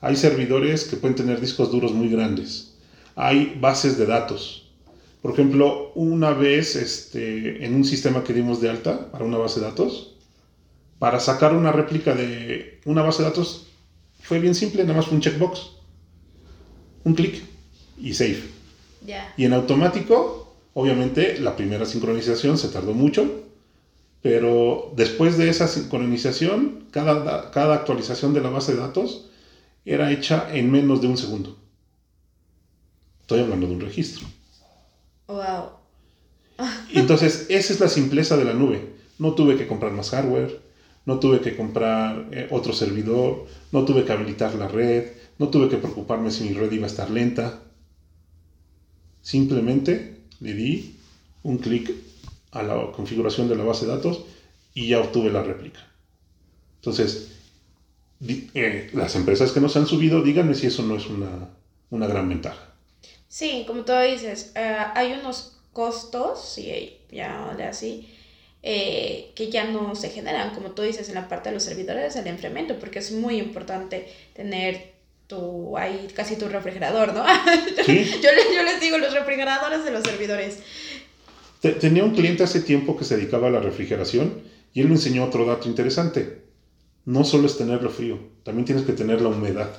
hay 0.00 0.16
servidores 0.16 0.84
que 0.84 0.96
pueden 0.96 1.16
tener 1.16 1.40
discos 1.40 1.72
duros 1.72 1.92
muy 1.92 2.08
grandes, 2.08 2.76
hay 3.16 3.56
bases 3.60 3.98
de 3.98 4.06
datos, 4.06 4.68
por 5.22 5.32
ejemplo, 5.32 5.92
una 5.94 6.32
vez 6.32 6.76
este, 6.76 7.64
en 7.64 7.74
un 7.74 7.84
sistema 7.84 8.22
que 8.22 8.32
dimos 8.32 8.60
de 8.60 8.70
alta 8.70 9.10
para 9.10 9.24
una 9.24 9.38
base 9.38 9.60
de 9.60 9.66
datos, 9.66 10.14
para 10.98 11.18
sacar 11.18 11.54
una 11.54 11.72
réplica 11.72 12.14
de 12.14 12.80
una 12.84 13.02
base 13.02 13.22
de 13.22 13.28
datos 13.28 13.66
fue 14.20 14.38
bien 14.38 14.54
simple, 14.54 14.82
nada 14.82 14.96
más 14.96 15.06
fue 15.06 15.16
un 15.16 15.20
checkbox, 15.20 15.60
un 17.04 17.14
clic 17.14 17.42
y 18.00 18.14
save. 18.14 18.42
Y 19.36 19.44
en 19.44 19.52
automático, 19.52 20.47
obviamente, 20.74 21.38
la 21.38 21.56
primera 21.56 21.86
sincronización 21.86 22.58
se 22.58 22.68
tardó 22.68 22.92
mucho, 22.92 23.44
pero 24.22 24.92
después 24.96 25.38
de 25.38 25.48
esa 25.48 25.68
sincronización, 25.68 26.86
cada, 26.90 27.50
cada 27.50 27.74
actualización 27.74 28.34
de 28.34 28.40
la 28.40 28.50
base 28.50 28.74
de 28.74 28.80
datos 28.80 29.30
era 29.84 30.10
hecha 30.10 30.48
en 30.52 30.70
menos 30.70 31.00
de 31.00 31.06
un 31.06 31.16
segundo. 31.16 31.56
Estoy 33.20 33.40
hablando 33.40 33.66
de 33.66 33.74
un 33.74 33.80
registro. 33.80 34.26
Wow. 35.26 35.70
Entonces, 36.94 37.46
esa 37.48 37.72
es 37.72 37.80
la 37.80 37.88
simpleza 37.88 38.36
de 38.36 38.44
la 38.44 38.54
nube. 38.54 38.94
No 39.18 39.34
tuve 39.34 39.56
que 39.56 39.66
comprar 39.66 39.92
más 39.92 40.10
hardware, 40.10 40.60
no 41.06 41.18
tuve 41.18 41.40
que 41.40 41.56
comprar 41.56 42.28
eh, 42.32 42.48
otro 42.50 42.72
servidor, 42.72 43.46
no 43.72 43.84
tuve 43.84 44.04
que 44.04 44.12
habilitar 44.12 44.54
la 44.54 44.68
red, 44.68 45.12
no 45.38 45.48
tuve 45.48 45.68
que 45.68 45.76
preocuparme 45.76 46.30
si 46.30 46.44
mi 46.44 46.52
red 46.52 46.70
iba 46.70 46.84
a 46.84 46.90
estar 46.90 47.10
lenta. 47.10 47.62
Simplemente 49.22 50.17
le 50.40 50.54
di 50.54 50.96
un 51.42 51.58
clic 51.58 51.90
a 52.52 52.62
la 52.62 52.92
configuración 52.92 53.48
de 53.48 53.56
la 53.56 53.64
base 53.64 53.86
de 53.86 53.92
datos 53.92 54.24
y 54.74 54.88
ya 54.88 55.00
obtuve 55.00 55.30
la 55.30 55.42
réplica. 55.42 55.80
Entonces, 56.76 57.32
eh, 58.26 58.90
las 58.92 59.14
empresas 59.16 59.52
que 59.52 59.60
nos 59.60 59.76
han 59.76 59.86
subido, 59.86 60.22
díganme 60.22 60.54
si 60.54 60.66
eso 60.66 60.82
no 60.82 60.96
es 60.96 61.06
una, 61.06 61.50
una 61.90 62.06
gran 62.06 62.28
ventaja. 62.28 62.74
Sí, 63.28 63.64
como 63.66 63.84
tú 63.84 63.92
dices, 63.92 64.52
eh, 64.54 64.76
hay 64.94 65.12
unos 65.12 65.58
costos, 65.72 66.52
sí, 66.54 66.98
ya 67.10 67.54
de 67.56 67.64
así, 67.64 68.08
eh, 68.62 69.32
que 69.34 69.50
ya 69.50 69.70
no 69.70 69.94
se 69.94 70.10
generan, 70.10 70.54
como 70.54 70.70
tú 70.70 70.82
dices, 70.82 71.08
en 71.08 71.14
la 71.14 71.28
parte 71.28 71.50
de 71.50 71.54
los 71.54 71.62
servidores 71.62 72.14
del 72.14 72.26
enfriamiento, 72.26 72.78
porque 72.78 72.98
es 72.98 73.12
muy 73.12 73.38
importante 73.38 74.08
tener 74.34 74.97
tu, 75.28 75.76
ahí 75.76 76.08
casi 76.14 76.36
tu 76.36 76.48
refrigerador, 76.48 77.14
¿no? 77.14 77.24
¿Sí? 77.86 78.04
yo, 78.22 78.32
les, 78.32 78.54
yo 78.54 78.62
les 78.64 78.80
digo 78.80 78.98
los 78.98 79.12
refrigeradores 79.12 79.84
de 79.84 79.92
los 79.92 80.02
servidores. 80.02 80.58
Tenía 81.60 82.04
un 82.04 82.14
cliente 82.14 82.42
hace 82.42 82.60
tiempo 82.60 82.96
que 82.96 83.04
se 83.04 83.16
dedicaba 83.16 83.48
a 83.48 83.50
la 83.50 83.60
refrigeración 83.60 84.42
y 84.72 84.80
él 84.80 84.88
me 84.88 84.94
enseñó 84.94 85.24
otro 85.24 85.44
dato 85.44 85.68
interesante. 85.68 86.42
No 87.04 87.24
solo 87.24 87.46
es 87.46 87.56
tenerlo 87.56 87.90
frío, 87.90 88.18
también 88.42 88.64
tienes 88.64 88.84
que 88.84 88.92
tener 88.92 89.20
la 89.20 89.28
humedad. 89.28 89.70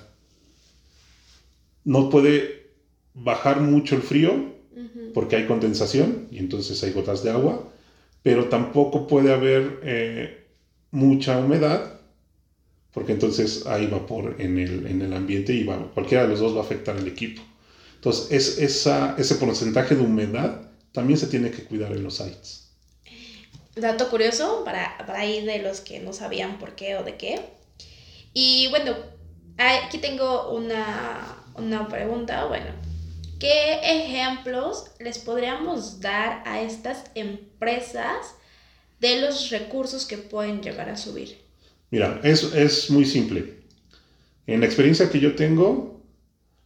No 1.83 2.09
puede 2.09 2.71
bajar 3.13 3.61
mucho 3.61 3.95
el 3.95 4.01
frío 4.01 4.57
porque 5.13 5.35
hay 5.35 5.47
condensación 5.47 6.27
y 6.31 6.37
entonces 6.37 6.81
hay 6.83 6.91
gotas 6.91 7.23
de 7.23 7.31
agua, 7.31 7.69
pero 8.21 8.45
tampoco 8.45 9.07
puede 9.07 9.33
haber 9.33 9.79
eh, 9.83 10.47
mucha 10.91 11.37
humedad 11.37 11.98
porque 12.93 13.11
entonces 13.11 13.65
hay 13.67 13.87
vapor 13.87 14.35
en 14.39 14.57
el, 14.57 14.87
en 14.87 15.01
el 15.01 15.13
ambiente 15.13 15.53
y 15.53 15.65
cualquiera 15.65 16.23
de 16.23 16.29
los 16.29 16.39
dos 16.39 16.55
va 16.55 16.61
a 16.61 16.63
afectar 16.63 16.97
el 16.97 17.07
equipo. 17.07 17.41
Entonces, 17.95 18.31
es, 18.31 18.57
esa, 18.57 19.15
ese 19.17 19.35
porcentaje 19.35 19.95
de 19.95 20.01
humedad 20.01 20.61
también 20.91 21.19
se 21.19 21.27
tiene 21.27 21.51
que 21.51 21.63
cuidar 21.65 21.91
en 21.91 22.03
los 22.03 22.15
sites. 22.15 22.69
Dato 23.75 24.09
curioso 24.09 24.63
para, 24.65 24.97
para 25.05 25.19
ahí 25.19 25.45
de 25.45 25.59
los 25.59 25.81
que 25.81 25.99
no 25.99 26.13
sabían 26.13 26.59
por 26.59 26.75
qué 26.75 26.95
o 26.95 27.03
de 27.03 27.17
qué. 27.17 27.39
Y 28.33 28.67
bueno, 28.69 28.95
aquí 29.57 29.97
tengo 29.99 30.51
una, 30.51 31.43
una 31.55 31.87
pregunta. 31.87 32.45
Bueno, 32.45 32.71
¿qué 33.39 33.79
ejemplos 33.83 34.91
les 34.99 35.19
podríamos 35.19 35.99
dar 35.99 36.43
a 36.45 36.61
estas 36.61 37.03
empresas 37.15 38.33
de 38.99 39.21
los 39.21 39.49
recursos 39.49 40.05
que 40.05 40.17
pueden 40.17 40.61
llegar 40.61 40.89
a 40.89 40.97
subir? 40.97 41.48
Mira, 41.91 42.19
es, 42.23 42.43
es 42.53 42.89
muy 42.89 43.05
simple. 43.05 43.59
En 44.47 44.61
la 44.61 44.65
experiencia 44.65 45.09
que 45.09 45.19
yo 45.19 45.35
tengo, 45.35 46.01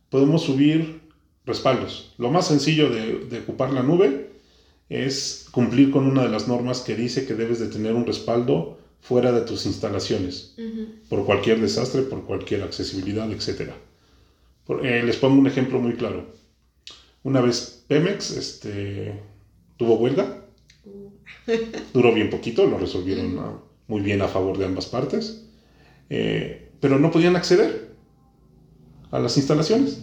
podemos 0.10 0.44
subir 0.44 1.02
respaldos. 1.46 2.14
Lo 2.18 2.32
más 2.32 2.48
sencillo 2.48 2.90
de, 2.90 3.26
de, 3.26 3.40
ocupar 3.40 3.74
la 3.74 3.84
nube 3.84 4.30
es 4.90 5.48
cumplir 5.52 5.92
con 5.92 6.06
una 6.06 6.24
de 6.24 6.30
las 6.30 6.48
normas 6.48 6.82
que 6.82 6.96
dice 6.96 7.26
que 7.26 7.34
debes 7.34 7.60
de 7.60 7.68
tener 7.68 7.94
un 7.94 8.06
respaldo 8.06 8.80
fuera 9.04 9.34
de 9.34 9.42
tus 9.42 9.66
instalaciones, 9.66 10.56
por 11.10 11.26
cualquier 11.26 11.60
desastre, 11.60 12.04
por 12.04 12.24
cualquier 12.24 12.64
accesibilidad, 12.64 13.30
etc. 13.32 13.72
Eh, 14.82 15.04
les 15.06 15.18
pongo 15.18 15.40
un 15.40 15.48
ejemplo 15.48 15.80
muy 15.80 15.96
claro. 15.96 16.28
Una 17.24 17.42
vez 17.42 17.84
Pemex 17.88 18.32
este, 18.32 19.20
tuvo 19.76 19.96
huelga, 19.96 20.46
uh. 20.86 21.12
duró 21.94 22.14
bien 22.14 22.30
poquito, 22.30 22.66
lo 22.66 22.78
resolvieron 22.78 23.62
muy 23.88 24.02
bien 24.02 24.22
a 24.22 24.28
favor 24.28 24.58
de 24.58 24.66
ambas 24.66 24.86
partes, 24.86 25.46
eh, 26.10 26.72
pero 26.80 27.00
no 27.00 27.12
podían 27.12 27.36
acceder 27.36 27.94
a 29.12 29.20
las 29.20 29.38
instalaciones 29.38 30.00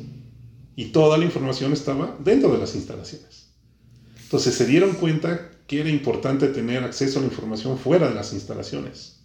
y 0.76 0.87
toda 0.87 1.18
la 1.18 1.25
información 1.25 1.72
estaba 1.72 2.16
dentro 2.20 2.52
de 2.52 2.58
las 2.58 2.75
instalaciones. 2.75 3.50
Entonces 4.22 4.54
se 4.54 4.66
dieron 4.66 4.92
cuenta 4.92 5.50
que 5.66 5.80
era 5.80 5.90
importante 5.90 6.49
tener 6.49 6.84
acceso 6.84 7.18
a 7.18 7.22
la 7.22 7.28
información 7.28 7.78
fuera 7.78 8.08
de 8.08 8.14
las 8.14 8.32
instalaciones. 8.32 9.20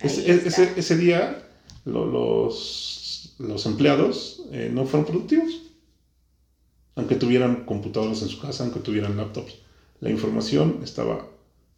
Ese, 0.00 0.46
ese, 0.76 0.96
día 0.96 1.44
los, 1.84 3.34
los 3.38 3.66
empleados 3.66 4.42
eh, 4.52 4.70
no 4.72 4.84
fueron 4.84 5.06
productivos, 5.06 5.62
aunque 6.94 7.16
tuvieran 7.16 7.64
computadoras 7.64 8.22
en 8.22 8.28
su 8.28 8.40
casa, 8.40 8.62
aunque 8.62 8.80
tuvieran 8.80 9.16
laptops. 9.16 9.54
La 10.00 10.10
información 10.10 10.80
estaba 10.84 11.28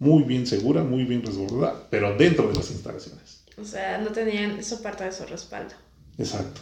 muy 0.00 0.25
bien 0.25 0.47
segura, 0.47 0.83
muy 0.83 1.04
bien 1.04 1.23
resguardada, 1.23 1.87
pero 1.90 2.16
dentro 2.16 2.49
de 2.49 2.54
las 2.54 2.71
instalaciones. 2.71 3.45
O 3.61 3.64
sea, 3.64 3.99
no 3.99 4.11
tenían 4.11 4.59
eso 4.59 4.83
parte 4.83 5.04
de 5.04 5.12
su 5.12 5.25
respaldo. 5.26 5.75
Exacto. 6.19 6.61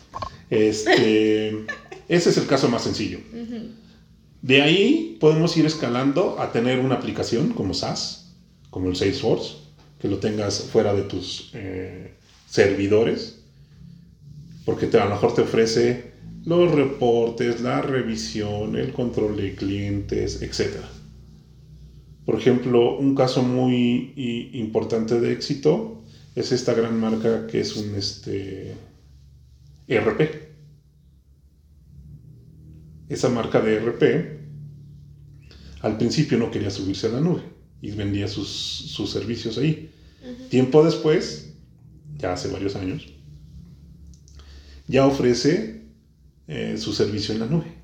Este, 0.50 1.48
ese 2.08 2.30
es 2.30 2.36
el 2.36 2.46
caso 2.46 2.68
más 2.68 2.82
sencillo. 2.82 3.20
De 4.42 4.60
ahí 4.60 5.16
podemos 5.20 5.56
ir 5.56 5.66
escalando 5.66 6.40
a 6.40 6.52
tener 6.52 6.80
una 6.80 6.96
aplicación 6.96 7.52
como 7.52 7.74
SaaS, 7.74 8.34
como 8.70 8.88
el 8.88 8.96
Salesforce, 8.96 9.56
que 10.00 10.08
lo 10.08 10.18
tengas 10.18 10.60
fuera 10.64 10.92
de 10.92 11.02
tus 11.02 11.50
eh, 11.54 12.14
servidores, 12.48 13.40
porque 14.64 14.86
te, 14.86 14.98
a 14.98 15.04
lo 15.04 15.12
mejor 15.12 15.34
te 15.34 15.42
ofrece 15.42 16.12
los 16.44 16.72
reportes, 16.72 17.60
la 17.60 17.82
revisión, 17.82 18.76
el 18.76 18.92
control 18.92 19.36
de 19.36 19.54
clientes, 19.54 20.42
etc. 20.42 20.76
Por 22.28 22.38
ejemplo, 22.38 22.98
un 22.98 23.14
caso 23.14 23.42
muy 23.42 24.12
importante 24.52 25.18
de 25.18 25.32
éxito 25.32 26.04
es 26.36 26.52
esta 26.52 26.74
gran 26.74 27.00
marca 27.00 27.46
que 27.46 27.58
es 27.58 27.74
un 27.74 27.94
este, 27.94 28.74
ERP. 29.86 30.20
Esa 33.08 33.30
marca 33.30 33.62
de 33.62 33.76
ERP 33.76 34.02
al 35.80 35.96
principio 35.96 36.36
no 36.36 36.50
quería 36.50 36.70
subirse 36.70 37.06
a 37.06 37.12
la 37.12 37.20
nube 37.22 37.40
y 37.80 37.92
vendía 37.92 38.28
sus, 38.28 39.10
servicios 39.10 39.56
ahí. 39.56 39.90
Tiempo 40.50 40.84
después, 40.84 41.54
ya 42.18 42.34
hace 42.34 42.48
varios 42.48 42.76
años, 42.76 43.06
ya 44.86 45.06
ofrece 45.06 45.80
eh, 46.46 46.76
su 46.76 46.92
servicio 46.92 47.32
en 47.32 47.40
la 47.40 47.46
nube. 47.46 47.77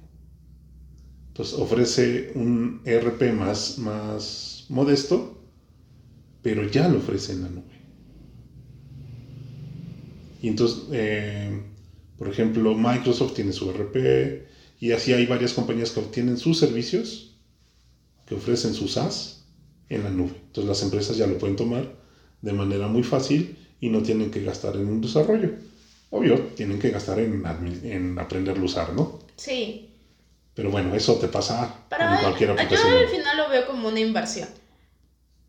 Entonces 1.35 1.59
ofrece 1.59 2.31
un 2.37 2.81
ERP 2.85 3.33
más, 3.33 3.77
más 3.79 4.67
modesto, 4.69 5.37
pero 6.43 6.63
ya 6.69 6.89
lo 6.89 6.99
ofrece 6.99 7.33
en 7.33 7.43
la 7.43 7.49
nube. 7.49 7.75
Y 10.41 10.49
entonces 10.49 10.85
eh, 10.93 11.61
por 12.19 12.29
ejemplo, 12.29 12.75
Microsoft 12.75 13.35
tiene 13.35 13.53
su 13.53 13.69
RP 13.71 14.47
y 14.81 14.93
así 14.93 15.13
hay 15.13 15.27
varias 15.27 15.53
compañías 15.53 15.91
que 15.91 16.01
obtienen 16.01 16.37
sus 16.37 16.59
servicios, 16.59 17.37
que 18.27 18.37
ofrecen 18.37 18.75
sus 18.75 18.93
SaaS 18.93 19.45
en 19.89 20.05
la 20.05 20.11
nube. 20.11 20.35
Entonces 20.47 20.69
las 20.69 20.83
empresas 20.83 21.17
ya 21.17 21.27
lo 21.27 21.39
pueden 21.39 21.57
tomar 21.57 21.97
de 22.41 22.53
manera 22.53 22.87
muy 22.87 23.03
fácil 23.03 23.57
y 23.81 23.89
no 23.89 24.03
tienen 24.03 24.31
que 24.31 24.43
gastar 24.43 24.77
en 24.77 24.87
un 24.87 25.01
desarrollo. 25.01 25.51
Obvio, 26.11 26.39
tienen 26.55 26.79
que 26.79 26.91
gastar 26.91 27.19
en, 27.19 27.43
en 27.83 28.19
aprenderlo 28.19 28.63
a 28.63 28.67
usar, 28.67 28.95
¿no? 28.95 29.19
Sí. 29.37 29.94
Pero 30.55 30.71
bueno, 30.71 30.95
eso 30.95 31.17
te 31.17 31.29
pasa 31.29 31.85
en 31.91 32.21
cualquier 32.21 32.51
aplicación. 32.51 32.93
Yo 32.93 32.99
al 32.99 33.09
final 33.09 33.37
lo 33.37 33.49
veo 33.49 33.67
como 33.67 33.89
una 33.89 34.01
inversión. 34.01 34.49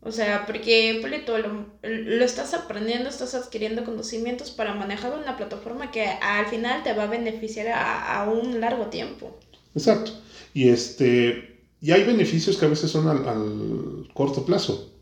O 0.00 0.12
sea, 0.12 0.46
porque 0.46 1.00
lo, 1.02 1.66
lo, 1.82 2.24
estás 2.24 2.54
aprendiendo, 2.54 3.08
estás 3.08 3.34
adquiriendo 3.34 3.84
conocimientos 3.84 4.50
para 4.50 4.74
manejar 4.74 5.18
una 5.18 5.36
plataforma 5.36 5.90
que 5.90 6.06
al 6.06 6.46
final 6.46 6.82
te 6.84 6.92
va 6.92 7.04
a 7.04 7.06
beneficiar 7.08 7.68
a, 7.68 8.22
a 8.22 8.30
un 8.30 8.60
largo 8.60 8.86
tiempo. 8.86 9.38
Exacto. 9.74 10.12
Y 10.54 10.68
este 10.68 11.56
y 11.80 11.92
hay 11.92 12.04
beneficios 12.04 12.56
que 12.56 12.64
a 12.64 12.68
veces 12.68 12.90
son 12.90 13.06
al, 13.08 14.08
corto 14.14 14.44
plazo, 14.44 14.92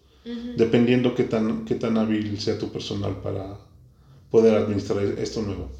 dependiendo 0.56 1.14
qué 1.14 1.24
tan, 1.24 1.64
qué 1.64 1.74
tan 1.74 1.96
hábil 1.98 2.40
sea 2.40 2.58
tu 2.58 2.70
personal 2.70 3.20
para 3.22 3.58
poder 4.30 4.54
administrar 4.54 5.02
esto 5.18 5.42
nuevo. 5.42 5.70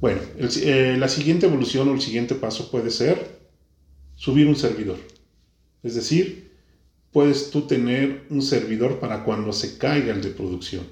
Bueno, 0.00 0.20
eh, 0.38 0.96
la 0.98 1.08
siguiente 1.08 1.46
evolución 1.46 1.88
o 1.88 1.94
el 1.94 2.00
siguiente 2.00 2.34
paso 2.34 2.70
puede 2.70 2.90
ser 2.90 3.35
subir 4.16 4.48
un 4.48 4.56
servidor. 4.56 4.98
Es 5.82 5.94
decir, 5.94 6.50
puedes 7.12 7.50
tú 7.50 7.62
tener 7.62 8.26
un 8.30 8.42
servidor 8.42 8.98
para 8.98 9.24
cuando 9.24 9.52
se 9.52 9.78
caiga 9.78 10.12
el 10.12 10.22
de 10.22 10.30
producción. 10.30 10.86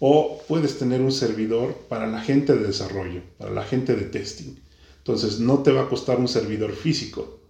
O 0.00 0.42
puedes 0.46 0.78
tener 0.78 1.00
un 1.00 1.12
servidor 1.12 1.74
para 1.88 2.06
la 2.06 2.20
gente 2.20 2.54
de 2.54 2.66
desarrollo, 2.66 3.22
para 3.36 3.50
la 3.50 3.64
gente 3.64 3.94
de 3.94 4.04
testing. 4.04 4.56
Entonces 4.98 5.40
no 5.40 5.62
te 5.62 5.72
va 5.72 5.82
a 5.82 5.88
costar 5.88 6.18
un 6.18 6.28
servidor 6.28 6.72
físico, 6.72 7.40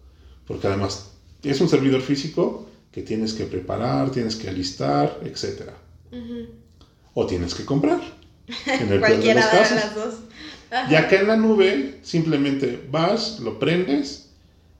porque 0.46 0.66
además 0.66 1.10
es 1.42 1.60
un 1.60 1.68
servidor 1.68 2.00
físico 2.00 2.68
que 2.92 3.02
tienes 3.02 3.32
que 3.32 3.44
preparar, 3.44 4.10
tienes 4.10 4.36
que 4.36 4.48
alistar, 4.48 5.20
etc. 5.24 5.70
O 7.14 7.26
tienes 7.26 7.54
que 7.54 7.64
comprar. 7.64 8.00
En 8.66 8.92
el 8.92 9.00
peor 9.00 9.22
de 9.22 9.34
los 9.34 9.44
casos. 9.46 10.14
Y 10.90 10.94
acá 10.94 11.20
en 11.20 11.28
la 11.28 11.36
nube 11.36 11.98
simplemente 12.02 12.80
vas, 12.90 13.40
lo 13.40 13.58
prendes 13.58 14.27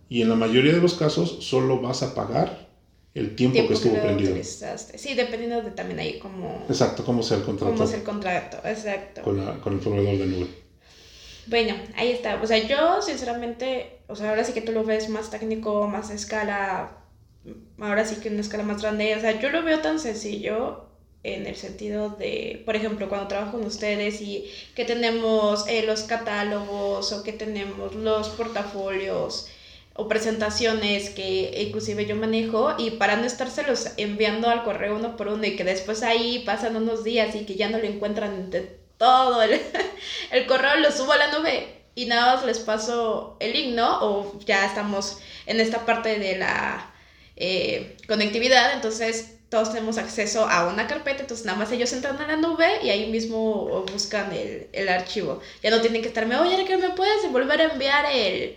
y 0.08 0.22
en 0.22 0.28
la 0.28 0.34
mayoría 0.34 0.72
de 0.72 0.80
los 0.80 0.94
casos 0.94 1.44
solo 1.44 1.80
vas 1.80 2.02
a 2.02 2.14
pagar 2.14 2.68
el 3.14 3.34
tiempo, 3.34 3.66
que 3.66 3.74
estuvo 3.74 3.94
prendido. 4.00 4.36
Sí, 4.42 5.14
dependiendo 5.14 5.62
de 5.62 5.70
también 5.72 5.98
ahí 5.98 6.18
cómo... 6.18 6.64
Exacto, 6.68 7.04
cómo 7.04 7.22
sea 7.22 7.38
el 7.38 7.44
contrato. 7.44 7.74
Cómo 7.74 7.86
sea 7.86 7.98
el 7.98 8.04
contrato, 8.04 8.58
exacto. 8.64 9.22
Con, 9.22 9.44
la, 9.44 9.54
con 9.60 9.74
el 9.74 9.80
proveedor 9.80 10.18
de 10.18 10.26
nube. 10.26 10.46
Bueno, 11.46 11.74
ahí 11.96 12.10
está. 12.10 12.40
O 12.42 12.46
sea, 12.46 12.58
yo 12.58 13.02
sinceramente, 13.02 14.00
o 14.06 14.14
sea, 14.14 14.30
ahora 14.30 14.44
sí 14.44 14.52
que 14.52 14.60
tú 14.60 14.72
lo 14.72 14.84
ves 14.84 15.08
más 15.08 15.30
técnico, 15.30 15.88
más 15.88 16.10
escala, 16.10 16.98
ahora 17.78 18.04
sí 18.04 18.16
que 18.16 18.28
una 18.28 18.40
escala 18.40 18.62
más 18.62 18.82
grande. 18.82 19.16
O 19.16 19.20
sea, 19.20 19.40
yo 19.40 19.50
lo 19.50 19.62
veo 19.62 19.80
tan 19.80 19.98
sencillo 19.98 20.84
en 21.22 21.46
el 21.46 21.56
sentido 21.56 22.10
de, 22.10 22.62
por 22.64 22.76
ejemplo, 22.76 23.08
cuando 23.08 23.28
trabajo 23.28 23.58
con 23.58 23.66
ustedes 23.66 24.20
y 24.20 24.44
que 24.74 24.84
tenemos 24.84 25.66
eh, 25.68 25.82
los 25.84 26.02
catálogos 26.02 27.12
o 27.12 27.22
que 27.22 27.32
tenemos 27.32 27.94
los 27.94 28.28
portafolios 28.30 29.48
o 30.00 30.06
presentaciones 30.06 31.10
que 31.10 31.52
inclusive 31.66 32.06
yo 32.06 32.14
manejo 32.14 32.76
y 32.78 32.92
para 32.92 33.16
no 33.16 33.24
estárselos 33.24 33.88
enviando 33.96 34.48
al 34.48 34.62
correo 34.62 34.94
uno 34.94 35.16
por 35.16 35.26
uno 35.26 35.44
y 35.44 35.56
que 35.56 35.64
después 35.64 36.04
ahí 36.04 36.44
pasan 36.46 36.76
unos 36.76 37.02
días 37.02 37.34
y 37.34 37.44
que 37.44 37.56
ya 37.56 37.68
no 37.68 37.78
lo 37.78 37.84
encuentran 37.84 38.48
de 38.48 38.78
todo 38.96 39.42
el, 39.42 39.60
el 40.30 40.46
correo, 40.46 40.76
lo 40.76 40.92
subo 40.92 41.12
a 41.12 41.16
la 41.16 41.36
nube 41.36 41.82
y 41.96 42.06
nada 42.06 42.36
más 42.36 42.44
les 42.44 42.60
paso 42.60 43.36
el 43.40 43.52
link, 43.52 43.74
¿no? 43.74 43.98
O 44.00 44.38
ya 44.46 44.66
estamos 44.66 45.18
en 45.46 45.58
esta 45.58 45.84
parte 45.84 46.16
de 46.20 46.38
la 46.38 46.94
eh, 47.34 47.96
conectividad, 48.06 48.74
entonces 48.74 49.34
todos 49.48 49.72
tenemos 49.72 49.98
acceso 49.98 50.48
a 50.48 50.68
una 50.68 50.86
carpeta, 50.86 51.22
entonces 51.22 51.44
nada 51.44 51.58
más 51.58 51.72
ellos 51.72 51.92
entran 51.92 52.18
a 52.18 52.26
la 52.28 52.36
nube 52.36 52.68
y 52.84 52.90
ahí 52.90 53.10
mismo 53.10 53.84
buscan 53.92 54.32
el, 54.32 54.68
el 54.72 54.88
archivo. 54.88 55.40
Ya 55.60 55.70
no 55.70 55.80
tienen 55.80 56.02
que 56.02 56.08
estarme, 56.08 56.36
oye, 56.36 56.64
que 56.64 56.76
me 56.76 56.90
puedes 56.90 57.28
volver 57.32 57.62
a 57.62 57.72
enviar 57.72 58.06
el, 58.12 58.56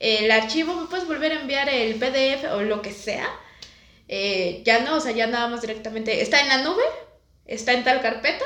el 0.00 0.30
archivo, 0.30 0.74
me 0.74 0.86
puedes 0.86 1.06
volver 1.06 1.32
a 1.32 1.40
enviar 1.40 1.68
el 1.68 1.94
PDF 1.96 2.52
o 2.52 2.62
lo 2.62 2.82
que 2.82 2.92
sea. 2.92 3.28
Eh, 4.08 4.62
ya 4.64 4.80
no, 4.80 4.96
o 4.96 5.00
sea, 5.00 5.12
ya 5.12 5.26
nada 5.28 5.46
más 5.46 5.60
directamente 5.60 6.22
está 6.22 6.40
en 6.40 6.48
la 6.48 6.62
nube, 6.62 6.82
está 7.46 7.74
en 7.74 7.84
tal 7.84 8.00
carpeta. 8.00 8.44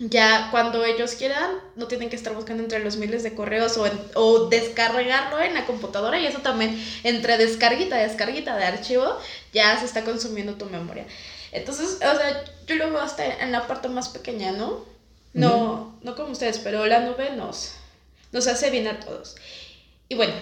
Ya 0.00 0.48
cuando 0.52 0.84
ellos 0.84 1.14
quieran, 1.14 1.50
no 1.74 1.88
tienen 1.88 2.08
que 2.08 2.16
estar 2.16 2.32
buscando 2.32 2.62
entre 2.62 2.78
los 2.78 2.96
miles 2.96 3.24
de 3.24 3.34
correos 3.34 3.76
o, 3.78 3.90
o 4.14 4.48
descargarlo 4.48 5.40
en 5.40 5.54
la 5.54 5.66
computadora 5.66 6.20
y 6.20 6.26
eso 6.26 6.38
también 6.38 6.80
entre 7.02 7.36
descarguita, 7.36 7.96
descarguita 7.96 8.56
de 8.56 8.64
archivo, 8.64 9.18
ya 9.52 9.76
se 9.78 9.86
está 9.86 10.04
consumiendo 10.04 10.54
tu 10.54 10.66
memoria. 10.66 11.04
Entonces, 11.50 11.96
o 11.96 11.98
sea, 12.16 12.44
yo 12.66 12.76
lo 12.76 12.90
veo 12.90 13.00
hasta 13.00 13.24
en 13.26 13.50
la 13.50 13.66
parte 13.66 13.88
más 13.88 14.08
pequeña, 14.08 14.52
¿no? 14.52 14.84
No, 15.32 15.98
no 16.02 16.14
como 16.14 16.32
ustedes, 16.32 16.58
pero 16.58 16.86
la 16.86 17.00
nube 17.00 17.30
nos, 17.30 17.74
nos 18.32 18.46
hace 18.46 18.70
bien 18.70 18.86
a 18.88 19.00
todos. 19.00 19.36
Y 20.08 20.14
bueno, 20.14 20.32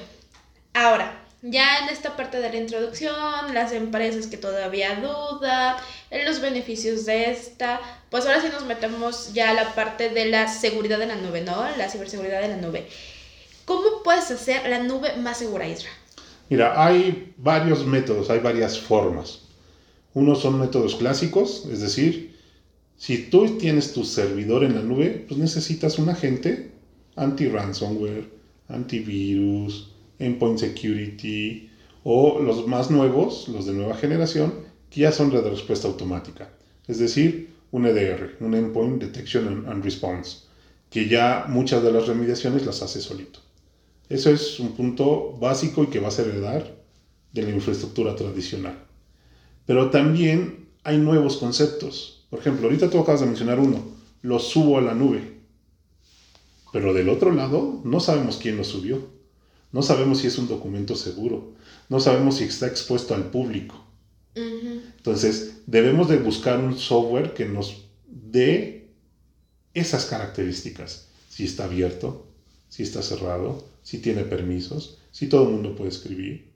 ahora, 0.74 1.26
ya 1.42 1.80
en 1.80 1.88
esta 1.88 2.16
parte 2.16 2.38
de 2.38 2.50
la 2.50 2.56
introducción, 2.56 3.52
las 3.52 3.72
empresas 3.72 4.26
que 4.26 4.36
todavía 4.36 5.00
dudan, 5.00 5.76
los 6.24 6.40
beneficios 6.40 7.04
de 7.04 7.30
esta, 7.30 7.80
pues 8.10 8.26
ahora 8.26 8.40
sí 8.40 8.48
nos 8.52 8.64
metemos 8.64 9.32
ya 9.32 9.50
a 9.50 9.54
la 9.54 9.74
parte 9.74 10.10
de 10.10 10.26
la 10.26 10.48
seguridad 10.48 10.98
de 10.98 11.06
la 11.06 11.16
nube, 11.16 11.42
¿no? 11.42 11.64
La 11.76 11.88
ciberseguridad 11.88 12.42
de 12.42 12.48
la 12.48 12.56
nube. 12.56 12.86
¿Cómo 13.64 14.02
puedes 14.04 14.30
hacer 14.30 14.68
la 14.68 14.82
nube 14.82 15.16
más 15.16 15.38
segura, 15.38 15.68
Isra? 15.68 15.90
Mira, 16.48 16.84
hay 16.84 17.34
varios 17.36 17.84
métodos, 17.84 18.30
hay 18.30 18.38
varias 18.38 18.78
formas. 18.78 19.40
Unos 20.14 20.40
son 20.42 20.60
métodos 20.60 20.94
clásicos, 20.94 21.66
es 21.70 21.80
decir, 21.80 22.36
si 22.96 23.18
tú 23.18 23.58
tienes 23.58 23.92
tu 23.92 24.04
servidor 24.04 24.62
en 24.64 24.76
la 24.76 24.80
nube, 24.80 25.24
pues 25.28 25.38
necesitas 25.38 25.98
un 25.98 26.08
agente 26.08 26.70
anti-ransomware, 27.16 28.35
antivirus, 28.68 29.92
endpoint 30.18 30.58
security 30.58 31.70
o 32.04 32.40
los 32.40 32.66
más 32.66 32.90
nuevos, 32.90 33.48
los 33.48 33.66
de 33.66 33.72
nueva 33.72 33.96
generación, 33.96 34.54
que 34.90 35.00
ya 35.00 35.12
son 35.12 35.30
de 35.30 35.40
respuesta 35.42 35.88
automática. 35.88 36.50
Es 36.86 36.98
decir, 36.98 37.50
un 37.72 37.86
EDR, 37.86 38.36
un 38.40 38.54
Endpoint 38.54 39.02
Detection 39.02 39.66
and 39.68 39.84
Response, 39.84 40.38
que 40.88 41.08
ya 41.08 41.46
muchas 41.48 41.82
de 41.82 41.92
las 41.92 42.06
remediaciones 42.06 42.64
las 42.64 42.82
hace 42.82 43.00
solito. 43.00 43.40
Eso 44.08 44.30
es 44.30 44.60
un 44.60 44.72
punto 44.72 45.36
básico 45.38 45.82
y 45.82 45.88
que 45.88 45.98
vas 45.98 46.18
a 46.18 46.22
heredar 46.22 46.76
de 47.32 47.42
la 47.42 47.50
infraestructura 47.50 48.14
tradicional. 48.14 48.78
Pero 49.66 49.90
también 49.90 50.68
hay 50.84 50.98
nuevos 50.98 51.38
conceptos. 51.38 52.24
Por 52.30 52.38
ejemplo, 52.38 52.66
ahorita 52.66 52.88
tú 52.88 53.00
acabas 53.00 53.20
de 53.20 53.26
mencionar 53.26 53.58
uno, 53.58 53.82
lo 54.22 54.38
subo 54.38 54.78
a 54.78 54.80
la 54.80 54.94
nube. 54.94 55.35
Pero 56.76 56.92
del 56.92 57.08
otro 57.08 57.32
lado, 57.32 57.80
no 57.84 58.00
sabemos 58.00 58.36
quién 58.36 58.58
lo 58.58 58.62
subió. 58.62 59.08
No 59.72 59.80
sabemos 59.80 60.18
si 60.18 60.26
es 60.26 60.36
un 60.36 60.46
documento 60.46 60.94
seguro. 60.94 61.54
No 61.88 62.00
sabemos 62.00 62.36
si 62.36 62.44
está 62.44 62.66
expuesto 62.66 63.14
al 63.14 63.30
público. 63.30 63.82
Entonces, 64.34 65.62
debemos 65.64 66.10
de 66.10 66.18
buscar 66.18 66.58
un 66.58 66.78
software 66.78 67.32
que 67.32 67.46
nos 67.46 67.86
dé 68.06 68.90
esas 69.72 70.04
características. 70.04 71.08
Si 71.30 71.46
está 71.46 71.64
abierto, 71.64 72.26
si 72.68 72.82
está 72.82 73.00
cerrado, 73.00 73.64
si 73.82 74.00
tiene 74.00 74.24
permisos, 74.24 74.98
si 75.12 75.30
todo 75.30 75.44
el 75.44 75.52
mundo 75.52 75.74
puede 75.76 75.88
escribir. 75.88 76.50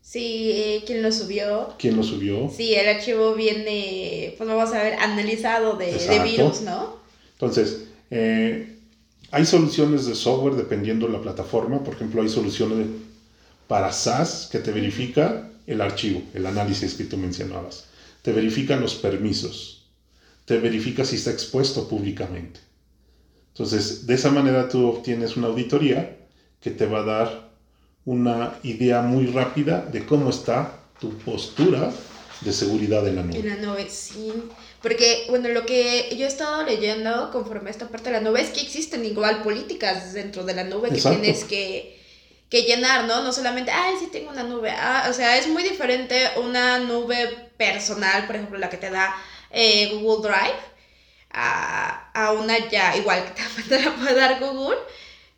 Sí, 0.00 0.52
eh, 0.54 0.84
quién 0.86 1.02
lo 1.02 1.12
subió. 1.12 1.74
¿Quién 1.78 1.98
lo 1.98 2.02
subió? 2.02 2.48
Sí, 2.48 2.74
el 2.74 2.88
archivo 2.88 3.34
viene, 3.34 4.36
pues 4.38 4.48
vamos 4.48 4.72
a 4.72 4.82
ver, 4.82 4.94
analizado 4.94 5.76
de, 5.76 5.92
de 5.92 6.22
virus, 6.24 6.62
¿no? 6.62 6.96
Entonces, 7.34 7.88
eh, 8.10 8.75
hay 9.30 9.46
soluciones 9.46 10.06
de 10.06 10.14
software 10.14 10.54
dependiendo 10.54 11.06
de 11.06 11.12
la 11.12 11.20
plataforma. 11.20 11.82
Por 11.82 11.94
ejemplo, 11.94 12.22
hay 12.22 12.28
soluciones 12.28 12.86
para 13.66 13.92
SaaS 13.92 14.48
que 14.50 14.58
te 14.58 14.72
verifica 14.72 15.50
el 15.66 15.80
archivo, 15.80 16.22
el 16.34 16.46
análisis 16.46 16.94
que 16.94 17.04
tú 17.04 17.16
mencionabas. 17.16 17.86
Te 18.22 18.32
verifica 18.32 18.76
los 18.76 18.94
permisos. 18.94 19.86
Te 20.44 20.58
verifica 20.58 21.04
si 21.04 21.16
está 21.16 21.30
expuesto 21.30 21.88
públicamente. 21.88 22.60
Entonces, 23.48 24.06
de 24.06 24.14
esa 24.14 24.30
manera 24.30 24.68
tú 24.68 24.86
obtienes 24.86 25.36
una 25.36 25.48
auditoría 25.48 26.18
que 26.60 26.70
te 26.70 26.86
va 26.86 27.00
a 27.00 27.04
dar 27.04 27.50
una 28.04 28.54
idea 28.62 29.02
muy 29.02 29.26
rápida 29.26 29.80
de 29.80 30.06
cómo 30.06 30.30
está 30.30 30.80
tu 31.00 31.10
postura 31.18 31.92
de 32.40 32.52
seguridad 32.52 33.06
en 33.08 33.16
la 33.16 33.22
nube. 33.22 33.38
En 33.38 33.48
la 33.48 33.56
nube, 33.56 33.88
sí. 33.88 34.32
Porque, 34.86 35.26
bueno, 35.28 35.48
lo 35.48 35.66
que 35.66 36.14
yo 36.16 36.26
he 36.26 36.28
estado 36.28 36.62
leyendo 36.62 37.32
conforme 37.32 37.70
a 37.70 37.72
esta 37.72 37.88
parte 37.88 38.08
de 38.08 38.12
la 38.12 38.20
nube 38.20 38.40
es 38.40 38.50
que 38.50 38.60
existen 38.60 39.04
igual 39.04 39.42
políticas 39.42 40.12
dentro 40.12 40.44
de 40.44 40.54
la 40.54 40.62
nube 40.62 40.90
que 40.90 41.00
tienes 41.00 41.42
que, 41.42 42.00
que, 42.48 42.62
llenar, 42.62 43.04
¿no? 43.04 43.20
No 43.24 43.32
solamente, 43.32 43.72
ay, 43.72 43.96
sí 43.98 44.06
tengo 44.12 44.30
una 44.30 44.44
nube. 44.44 44.70
Ah, 44.70 45.08
o 45.10 45.12
sea, 45.12 45.38
es 45.38 45.48
muy 45.48 45.64
diferente 45.64 46.16
una 46.36 46.78
nube 46.78 47.50
personal, 47.56 48.28
por 48.28 48.36
ejemplo, 48.36 48.58
la 48.58 48.70
que 48.70 48.76
te 48.76 48.90
da 48.90 49.12
eh, 49.50 49.90
Google 50.00 50.28
Drive, 50.28 50.60
a, 51.32 52.12
a, 52.12 52.32
una 52.34 52.56
ya 52.68 52.96
igual 52.96 53.24
que 53.24 53.62
te 53.68 53.82
la 53.84 53.92
puede 53.92 54.14
dar 54.14 54.38
Google 54.38 54.78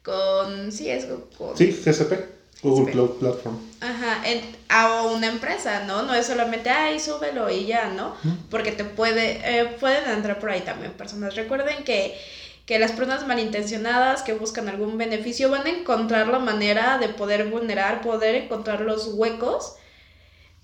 con, 0.02 0.70
sí, 0.70 0.90
es 0.90 1.06
Google. 1.08 1.56
Sí, 1.56 1.72
GCP. 1.72 2.62
Google 2.62 2.92
Cloud 2.92 3.10
Platform. 3.18 3.67
Ajá, 3.80 4.22
a 4.68 5.02
una 5.02 5.28
empresa, 5.28 5.84
¿no? 5.86 6.02
No 6.02 6.14
es 6.14 6.26
solamente, 6.26 6.68
ay, 6.68 6.98
súbelo 6.98 7.48
y 7.48 7.66
ya, 7.66 7.88
¿no? 7.88 8.14
Porque 8.50 8.72
te 8.72 8.84
puede, 8.84 9.40
eh, 9.44 9.66
pueden 9.78 10.10
entrar 10.10 10.40
por 10.40 10.50
ahí 10.50 10.62
también 10.62 10.92
personas. 10.92 11.36
Recuerden 11.36 11.84
que, 11.84 12.18
que 12.66 12.78
las 12.80 12.90
personas 12.92 13.26
malintencionadas 13.26 14.22
que 14.22 14.32
buscan 14.32 14.68
algún 14.68 14.98
beneficio 14.98 15.48
van 15.50 15.66
a 15.66 15.70
encontrar 15.70 16.26
la 16.26 16.40
manera 16.40 16.98
de 16.98 17.08
poder 17.08 17.48
vulnerar, 17.50 18.02
poder 18.02 18.34
encontrar 18.34 18.80
los 18.80 19.08
huecos 19.14 19.74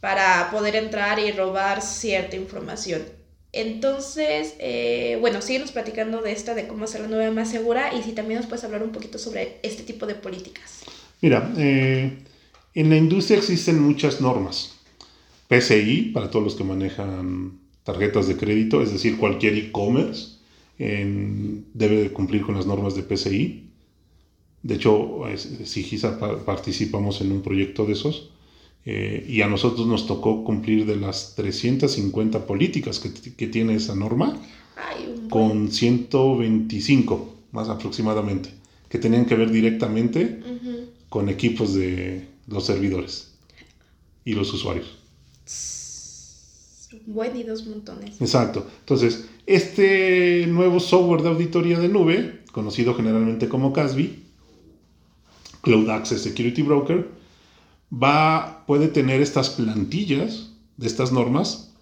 para 0.01 0.51
poder 0.51 0.75
entrar 0.75 1.19
y 1.21 1.31
robar 1.31 1.83
cierta 1.83 2.35
información. 2.37 3.03
Entonces, 3.53 4.55
eh, 4.59 5.17
bueno, 5.21 5.41
síguenos 5.41 5.71
platicando 5.71 6.21
de 6.21 6.33
esta, 6.33 6.55
de 6.55 6.67
cómo 6.67 6.85
hacer 6.85 7.03
la 7.03 7.07
nube 7.07 7.31
más 7.31 7.49
segura 7.49 7.95
y 7.95 8.03
si 8.03 8.11
también 8.11 8.41
nos 8.41 8.49
puedes 8.49 8.65
hablar 8.65 8.83
un 8.83 8.91
poquito 8.91 9.17
sobre 9.17 9.61
este 9.63 9.85
tipo 9.85 10.07
de 10.07 10.17
políticas. 10.17 10.81
Mira, 11.21 11.49
eh, 11.57 12.19
en 12.75 12.91
la 12.91 12.97
industria 12.97 13.39
existen 13.39 13.81
muchas 13.81 14.21
normas. 14.21 14.77
PCI, 15.49 16.11
para 16.13 16.31
todos 16.31 16.45
los 16.45 16.55
que 16.55 16.65
manejan 16.65 17.59
tarjetas 17.85 18.27
de 18.27 18.37
crédito, 18.37 18.83
es 18.83 18.93
decir, 18.93 19.17
cualquier 19.19 19.55
e-commerce 19.55 20.35
debe 20.77 22.13
cumplir 22.13 22.43
con 22.43 22.57
las 22.57 22.67
normas 22.67 22.97
de 22.97 23.03
PCI. 23.03 23.71
De 24.63 24.75
hecho, 24.75 25.21
Sigisa 25.65 26.19
participamos 26.45 27.21
en 27.21 27.31
un 27.33 27.43
proyecto 27.43 27.85
de 27.85 27.93
esos 27.93 28.31
eh, 28.87 29.25
y 29.29 29.43
a 29.43 29.49
nosotros 29.49 29.87
nos 29.87 30.07
tocó 30.07 30.43
cumplir 30.43 30.87
de 30.87 30.97
las 30.97 31.35
350 31.37 32.47
políticas 32.47 32.99
que, 32.99 33.47
tiene 33.47 33.75
esa 33.75 33.95
norma, 33.95 34.37
con 35.31 35.71
125 35.71 37.35
más 37.53 37.69
aproximadamente, 37.69 38.51
que 38.89 38.99
tenían 38.99 39.27
que 39.27 39.37
ver 39.37 39.51
directamente 39.51 40.41
con 41.09 41.29
equipos 41.29 41.75
de 41.75 42.34
los 42.47 42.67
servidores 42.67 43.35
y 44.25 44.35
los 44.35 44.53
usuarios. 44.53 44.99
Buen 47.07 47.37
y 47.37 47.43
dos 47.43 47.67
montones. 47.67 48.21
Exacto. 48.21 48.67
Entonces, 48.81 49.29
este 49.47 50.47
nuevo 50.47 50.81
software 50.81 51.23
de 51.23 51.29
auditoría 51.29 51.79
de 51.79 51.89
nube, 51.89 52.45
conocido 52.53 52.95
generalmente 52.95 53.49
como 53.49 53.73
CASB, 53.73 54.11
Cloud 55.61 55.91
Access 55.91 56.23
Security 56.23 56.63
Broker, 56.63 57.09
va, 57.93 58.65
puede 58.67 58.89
tener 58.89 59.21
estas 59.21 59.51
plantillas 59.51 60.51
de 60.77 60.87
estas 60.87 61.13
normas. 61.13 61.73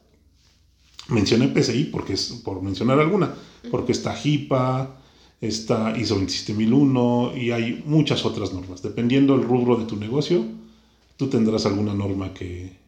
Mencioné 1.09 1.49
PCI 1.49 1.85
porque 1.85 2.15
es, 2.15 2.41
por 2.45 2.63
mencionar 2.63 2.99
alguna, 2.99 3.35
porque 3.71 3.93
está 3.93 4.17
HIPAA, 4.17 5.02
está 5.43 5.93
ISO 5.99 6.15
27001 6.15 7.37
y 7.37 7.51
hay 7.51 7.83
muchas 7.85 8.25
otras 8.25 8.55
normas. 8.55 8.81
Dependiendo 8.81 9.37
del 9.37 9.47
rubro 9.47 9.77
de 9.77 9.87
tu 9.87 9.97
negocio, 9.97 10.45
tú 11.17 11.29
tendrás 11.29 11.67
alguna 11.67 11.93
norma 11.93 12.33
que, 12.33 12.79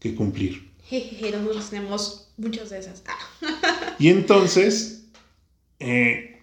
que 0.00 0.14
cumplir. 0.14 0.68
Nosotros 0.90 1.70
tenemos 1.70 2.28
muchas 2.36 2.70
de 2.70 2.80
esas. 2.80 3.04
y 4.00 4.08
entonces, 4.08 5.04
eh, 5.78 6.42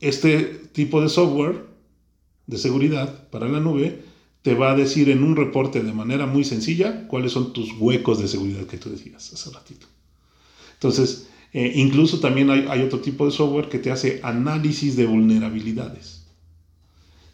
este 0.00 0.42
tipo 0.72 1.00
de 1.00 1.08
software 1.08 1.66
de 2.46 2.58
seguridad 2.58 3.28
para 3.30 3.48
la 3.48 3.60
nube 3.60 4.02
te 4.42 4.54
va 4.54 4.72
a 4.72 4.76
decir 4.76 5.08
en 5.08 5.22
un 5.22 5.36
reporte 5.36 5.82
de 5.82 5.92
manera 5.92 6.26
muy 6.26 6.44
sencilla 6.44 7.06
cuáles 7.06 7.32
son 7.32 7.52
tus 7.52 7.72
huecos 7.78 8.18
de 8.18 8.28
seguridad 8.28 8.66
que 8.66 8.76
tú 8.76 8.90
decías 8.90 9.32
hace 9.32 9.50
ratito. 9.50 9.86
Entonces, 10.74 11.28
eh, 11.54 11.72
incluso 11.76 12.20
también 12.20 12.50
hay, 12.50 12.66
hay, 12.68 12.82
otro 12.82 13.00
tipo 13.00 13.24
de 13.24 13.30
software 13.30 13.68
que 13.68 13.78
te 13.78 13.90
hace 13.90 14.20
análisis 14.22 14.96
de 14.96 15.06
vulnerabilidades. 15.06 16.26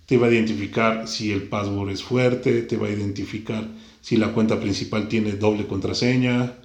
Te 0.06 0.18
va 0.18 0.26
a 0.26 0.30
identificar 0.30 1.08
si 1.08 1.32
el 1.32 1.44
password 1.44 1.90
es 1.90 2.02
fuerte, 2.02 2.62
te 2.62 2.76
va 2.76 2.88
a 2.88 2.90
identificar 2.90 3.66
si 4.02 4.18
la 4.18 4.32
cuenta 4.32 4.60
principal 4.60 5.08
tiene 5.08 5.32
doble 5.32 5.66
contraseña. 5.66 6.58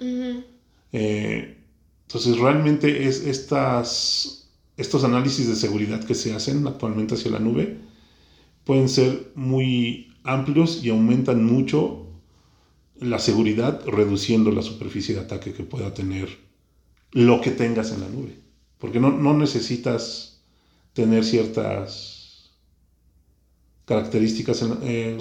Eh, 0.92 1.56
entonces, 2.06 2.38
realmente 2.38 3.08
es 3.08 3.24
estas, 3.26 4.50
estos 4.76 5.02
análisis 5.02 5.48
de 5.48 5.56
seguridad 5.56 6.04
que 6.04 6.14
se 6.14 6.34
hacen 6.34 6.66
actualmente 6.66 7.14
hacia 7.14 7.30
la 7.30 7.40
nube 7.40 7.78
pueden 8.64 8.88
ser 8.90 9.30
muy 9.34 10.12
amplios 10.24 10.84
y 10.84 10.90
aumentan 10.90 11.44
mucho 11.44 12.06
la 13.00 13.18
seguridad 13.18 13.80
reduciendo 13.86 14.50
la 14.50 14.62
superficie 14.62 15.14
de 15.14 15.22
ataque 15.22 15.54
que 15.54 15.62
pueda 15.62 15.94
tener 15.94 16.45
lo 17.12 17.40
que 17.40 17.50
tengas 17.50 17.92
en 17.92 18.00
la 18.00 18.08
nube. 18.08 18.36
Porque 18.78 19.00
no, 19.00 19.34
necesitas 19.34 20.40
tener 20.92 21.24
ciertas 21.24 22.50
características, 23.84 24.62
en, 24.62 25.18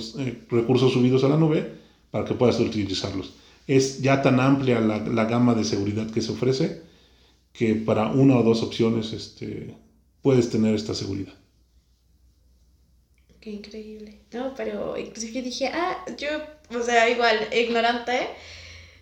recursos 0.49 0.93
subidos 0.93 1.23
a 1.23 1.29
la 1.29 1.37
nube 1.37 1.73
para 2.11 2.25
que 2.25 2.33
puedas 2.33 2.59
utilizarlos. 2.59 3.33
Es 3.67 4.01
ya 4.01 4.21
tan 4.21 4.39
amplia 4.39 4.79
la, 4.79 4.99
la, 4.99 5.25
gama 5.25 5.53
de 5.55 5.63
seguridad 5.63 6.09
que 6.09 6.21
se 6.21 6.31
ofrece 6.31 6.81
que 7.53 7.75
para 7.75 8.07
una 8.07 8.37
o 8.37 8.43
dos 8.43 8.61
opciones 8.61 9.13
este, 9.13 9.75
puedes 10.21 10.49
tener 10.49 10.75
esta 10.75 10.93
seguridad. 10.93 11.33
Qué 13.39 13.51
increíble. 13.51 14.21
No, 14.33 14.53
pero 14.55 14.97
inclusive 14.97 15.43
dije, 15.43 15.67
ah, 15.67 16.03
yo, 16.17 16.29
o 16.77 16.83
sea, 16.83 17.07
igual, 17.09 17.47
ignorante, 17.55 18.27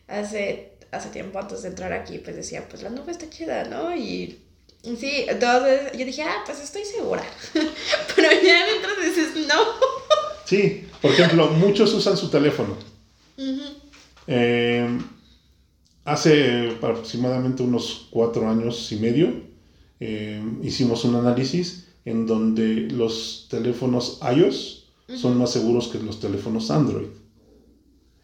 hace, 0.07 0.72
hace 0.93 1.09
tiempo 1.09 1.39
antes 1.39 1.63
de 1.63 1.69
entrar 1.69 1.91
aquí, 1.91 2.19
pues 2.19 2.35
decía, 2.35 2.67
pues 2.69 2.83
la 2.83 2.89
nube 2.89 3.11
está 3.11 3.29
chida, 3.29 3.65
¿no? 3.65 3.95
Y 3.95 4.39
sí, 4.83 5.25
entonces 5.27 5.91
yo 5.97 6.05
dije, 6.05 6.23
ah, 6.23 6.43
pues 6.45 6.61
estoy 6.61 6.85
segura. 6.85 7.23
pero 8.15 8.29
ya 8.43 8.65
dentro 8.67 8.91
dices, 9.03 9.47
no. 9.47 9.55
sí, 10.45 10.87
por 11.01 11.11
ejemplo, 11.11 11.49
muchos 11.49 11.93
usan 11.93 12.15
su 12.15 12.29
teléfono. 12.29 12.77
Eh, 14.27 14.87
hace 16.05 16.69
aproximadamente 16.77 17.63
unos 17.63 18.07
cuatro 18.11 18.47
años 18.47 18.91
y 18.91 18.95
medio 18.97 19.33
eh, 19.99 20.41
hicimos 20.61 21.03
un 21.05 21.15
análisis 21.15 21.87
en 22.05 22.27
donde 22.27 22.89
los 22.91 23.47
teléfonos 23.49 24.19
iOS 24.35 24.85
son 25.15 25.37
más 25.37 25.51
seguros 25.51 25.87
que 25.87 25.99
los 25.99 26.19
teléfonos 26.19 26.71
Android. 26.71 27.07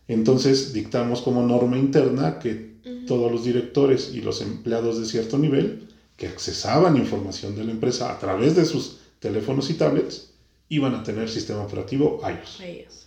Entonces 0.09 0.73
dictamos 0.73 1.21
como 1.21 1.43
norma 1.43 1.77
interna 1.77 2.39
que 2.39 2.69
todos 3.05 3.31
los 3.31 3.45
directores 3.45 4.11
y 4.13 4.21
los 4.21 4.41
empleados 4.41 4.99
de 4.99 5.05
cierto 5.05 5.37
nivel 5.37 5.87
que 6.17 6.27
accesaban 6.27 6.97
información 6.97 7.55
de 7.55 7.63
la 7.63 7.71
empresa 7.71 8.11
a 8.11 8.19
través 8.19 8.55
de 8.55 8.65
sus 8.65 8.97
teléfonos 9.19 9.69
y 9.69 9.75
tablets 9.75 10.31
iban 10.67 10.95
a 10.95 11.03
tener 11.03 11.29
sistema 11.29 11.61
operativo 11.61 12.21
iOS. 12.23 13.05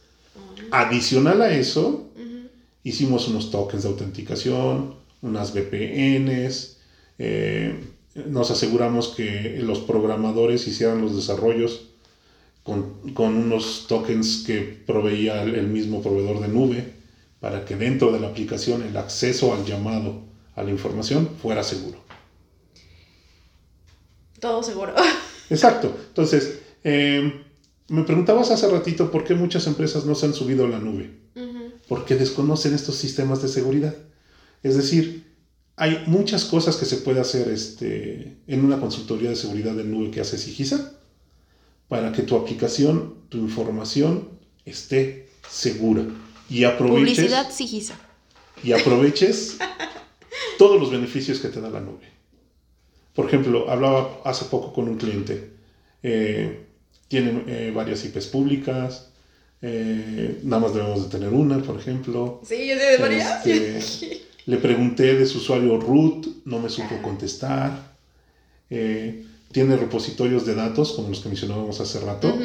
Adicional 0.70 1.42
a 1.42 1.52
eso, 1.52 2.08
hicimos 2.84 3.26
unos 3.26 3.50
tokens 3.50 3.82
de 3.82 3.88
autenticación, 3.88 4.94
unas 5.22 5.52
VPNs, 5.52 6.76
eh, 7.18 7.80
nos 8.14 8.52
aseguramos 8.52 9.08
que 9.08 9.58
los 9.60 9.80
programadores 9.80 10.68
hicieran 10.68 11.02
los 11.02 11.16
desarrollos 11.16 11.88
con, 12.62 13.00
unos 13.16 13.86
tokens 13.88 14.44
que 14.46 14.60
proveía 14.60 15.42
el, 15.42 15.66
mismo 15.66 16.02
proveedor 16.02 16.40
de 16.40 16.48
nube 16.48 16.92
para 17.40 17.64
que 17.64 17.76
dentro 17.76 18.12
de 18.12 18.20
la 18.20 18.28
aplicación 18.28 18.82
el 18.82 18.96
acceso 18.96 19.52
al 19.52 19.64
llamado 19.64 20.22
a 20.54 20.62
la 20.62 20.70
información 20.70 21.28
fuera 21.40 21.64
seguro. 21.64 21.98
Todo 24.38 24.62
seguro. 24.62 24.94
Exacto. 25.50 25.94
Entonces, 26.08 26.60
em, 26.84 27.42
me 27.88 28.04
preguntabas 28.04 28.50
hace 28.50 28.68
ratito 28.68 29.10
por 29.10 29.24
qué 29.24 29.34
muchas 29.34 29.66
empresas 29.66 30.04
no 30.04 30.14
se 30.14 30.26
han 30.26 30.34
subido 30.34 30.66
a 30.66 30.68
la 30.68 30.78
nube. 30.78 31.22
Porque 31.88 32.14
desconocen 32.14 32.74
estos 32.74 32.94
sistemas 32.94 33.42
de 33.42 33.48
seguridad. 33.48 33.94
Es 34.62 34.76
decir, 34.76 35.26
hay 35.76 36.04
muchas 36.06 36.44
cosas 36.44 36.76
que 36.76 36.86
se 36.86 36.98
puede 36.98 37.20
hacer 37.20 37.48
este, 37.48 38.38
en 38.46 38.64
una 38.64 38.80
consultoría 38.80 39.30
de 39.30 39.36
seguridad 39.36 39.74
de 39.74 39.84
nube 39.84 40.10
que 40.10 40.20
hace 40.20 40.38
Sigisa 40.38 41.01
para 41.92 42.10
que 42.10 42.22
tu 42.22 42.36
aplicación, 42.36 43.16
tu 43.28 43.36
información 43.36 44.30
esté 44.64 45.28
segura 45.46 46.02
y 46.48 46.64
aproveches. 46.64 47.18
Publicidad 47.18 47.50
Sigisa. 47.50 48.00
Y 48.64 48.72
aproveches 48.72 49.58
todos 50.58 50.80
los 50.80 50.90
beneficios 50.90 51.38
que 51.38 51.48
te 51.48 51.60
da 51.60 51.68
la 51.68 51.80
nube. 51.80 52.08
Por 53.14 53.26
ejemplo, 53.26 53.68
hablaba 53.68 54.22
hace 54.24 54.46
poco 54.46 54.72
con 54.72 54.88
un 54.88 54.96
cliente. 54.96 55.50
Eh, 56.02 56.64
tiene 57.08 57.44
eh, 57.46 57.72
varias 57.74 58.02
IPs 58.06 58.28
públicas. 58.28 59.10
Eh, 59.60 60.40
nada 60.44 60.62
más 60.62 60.72
debemos 60.72 61.02
de 61.02 61.10
tener 61.10 61.34
una, 61.34 61.58
por 61.58 61.78
ejemplo. 61.78 62.40
Sí, 62.42 62.68
yo 62.68 62.78
de 62.78 62.96
varias. 62.96 63.46
Este, 63.46 64.22
Le 64.46 64.56
pregunté 64.56 65.14
de 65.14 65.26
su 65.26 65.36
usuario 65.36 65.78
root, 65.78 66.26
no 66.46 66.58
me 66.58 66.70
supo 66.70 67.02
contestar. 67.02 67.92
Eh, 68.70 69.26
tiene 69.52 69.76
repositorios 69.76 70.46
de 70.46 70.54
datos, 70.54 70.92
como 70.92 71.08
los 71.08 71.20
que 71.20 71.28
mencionábamos 71.28 71.80
hace 71.80 72.00
rato. 72.00 72.36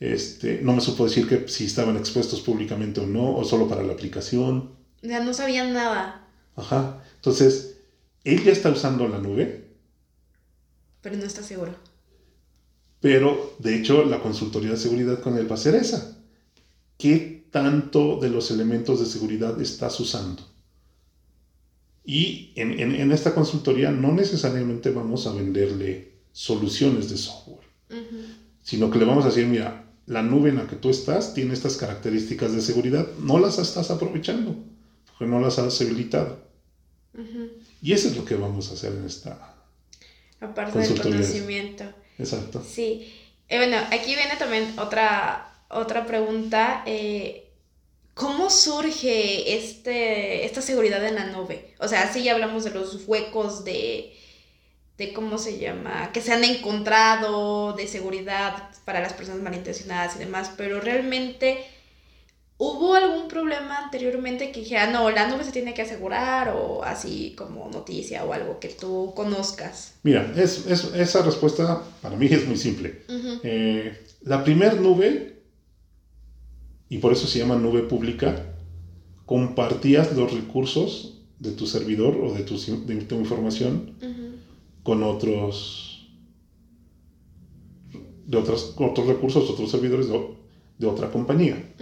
este, 0.00 0.60
no 0.62 0.72
me 0.72 0.80
supo 0.80 1.04
decir 1.04 1.28
que 1.28 1.48
si 1.48 1.66
estaban 1.66 1.96
expuestos 1.96 2.40
públicamente 2.40 3.00
o 3.00 3.06
no, 3.06 3.36
o 3.36 3.44
solo 3.44 3.68
para 3.68 3.82
la 3.82 3.92
aplicación. 3.92 4.70
Ya 5.02 5.22
no 5.22 5.32
sabían 5.32 5.72
nada. 5.72 6.28
Ajá. 6.56 7.02
Entonces, 7.16 7.78
él 8.24 8.42
ya 8.44 8.52
está 8.52 8.70
usando 8.70 9.08
la 9.08 9.18
nube. 9.18 9.68
Pero 11.00 11.16
no 11.16 11.24
está 11.24 11.42
seguro. 11.42 11.74
Pero, 13.00 13.56
de 13.58 13.76
hecho, 13.76 14.04
la 14.04 14.20
consultoría 14.20 14.70
de 14.70 14.76
seguridad 14.76 15.20
con 15.20 15.36
él 15.36 15.50
va 15.50 15.54
a 15.54 15.58
ser 15.58 15.74
esa. 15.74 16.18
¿Qué 16.98 17.46
tanto 17.50 18.18
de 18.20 18.30
los 18.30 18.50
elementos 18.50 19.00
de 19.00 19.06
seguridad 19.06 19.60
estás 19.60 19.98
usando? 19.98 20.44
Y 22.04 22.52
en, 22.56 23.12
esta 23.12 23.34
consultoría 23.34 23.90
no 23.90 24.12
necesariamente 24.12 24.90
vamos 24.90 25.26
a 25.26 25.32
venderle 25.32 26.11
soluciones 26.32 27.10
de 27.10 27.16
software, 27.16 27.66
sino 28.62 28.90
que 28.90 28.98
le 28.98 29.04
vamos 29.04 29.24
a 29.24 29.28
decir, 29.28 29.46
mira, 29.46 29.84
la 30.06 30.22
nube 30.22 30.50
en 30.50 30.56
la 30.56 30.66
que 30.66 30.76
tú 30.76 30.90
estás 30.90 31.34
tiene 31.34 31.54
estas 31.54 31.76
características 31.76 32.52
de 32.52 32.62
seguridad, 32.62 33.06
no 33.18 33.38
las 33.38 33.58
estás 33.58 33.90
aprovechando, 33.90 34.56
porque 35.06 35.26
no 35.26 35.40
las 35.40 35.58
has 35.58 35.80
habilitado. 35.80 36.40
Y 37.82 37.92
eso 37.92 38.08
es 38.08 38.16
lo 38.16 38.24
que 38.24 38.34
vamos 38.34 38.70
a 38.70 38.74
hacer 38.74 38.92
en 38.92 39.04
esta 39.04 39.52
Aparte 40.40 40.78
del 40.78 41.00
conocimiento. 41.00 41.84
Exacto. 42.18 42.62
Sí. 42.68 43.12
Eh, 43.48 43.56
bueno, 43.58 43.76
aquí 43.90 44.14
viene 44.14 44.36
también 44.38 44.78
otra, 44.78 45.54
otra 45.68 46.06
pregunta. 46.06 46.82
Eh, 46.86 47.50
¿Cómo 48.14 48.50
surge 48.50 49.56
este, 49.56 50.44
esta 50.44 50.60
seguridad 50.60 51.04
en 51.06 51.14
la 51.14 51.26
nube? 51.26 51.74
O 51.78 51.88
sea, 51.88 52.12
sí 52.12 52.24
ya 52.24 52.32
hablamos 52.32 52.64
de 52.64 52.70
los 52.70 53.06
huecos 53.06 53.64
de, 53.64 54.14
de 54.98 55.12
cómo 55.12 55.38
se 55.38 55.58
llama, 55.58 56.10
que 56.12 56.20
se 56.20 56.32
han 56.32 56.44
encontrado, 56.44 57.72
de 57.72 57.86
seguridad 57.88 58.70
para 58.84 59.00
las 59.00 59.12
personas 59.12 59.42
malintencionadas 59.42 60.16
y 60.16 60.20
demás, 60.20 60.52
pero 60.56 60.80
realmente 60.80 61.58
¿hubo 62.58 62.94
algún 62.94 63.26
problema 63.26 63.78
anteriormente 63.78 64.52
que 64.52 64.60
dijera, 64.60 64.90
no, 64.90 65.10
la 65.10 65.28
nube 65.28 65.42
se 65.42 65.50
tiene 65.50 65.74
que 65.74 65.82
asegurar 65.82 66.54
o 66.56 66.84
así 66.84 67.34
como 67.36 67.68
noticia 67.70 68.24
o 68.24 68.32
algo 68.32 68.60
que 68.60 68.68
tú 68.68 69.12
conozcas? 69.16 69.94
Mira, 70.04 70.32
es, 70.36 70.66
esa 70.66 71.22
respuesta 71.22 71.82
para 72.00 72.16
mí 72.16 72.26
es 72.30 72.46
muy 72.46 72.56
simple. 72.56 73.02
Eh, 73.42 73.98
la 74.22 74.44
primer 74.44 74.80
nube 74.80 75.42
y 76.88 76.98
por 76.98 77.12
eso 77.12 77.26
se 77.26 77.38
llama 77.38 77.56
nube 77.56 77.82
pública, 77.82 78.54
compartías 79.26 80.14
los 80.14 80.32
recursos 80.32 81.18
de 81.38 81.52
tu 81.52 81.66
servidor 81.66 82.16
o 82.16 82.32
de 82.32 82.44
tu, 82.44 82.56
de 82.58 83.16
información 83.16 83.96
con 84.82 85.02
otros, 85.02 86.08
de 88.26 88.36
otros 88.36 89.06
recursos, 89.06 89.48
otros 89.48 89.70
servidores 89.70 90.08
de, 90.08 90.86
otra 90.86 91.10
compañía. 91.10 91.74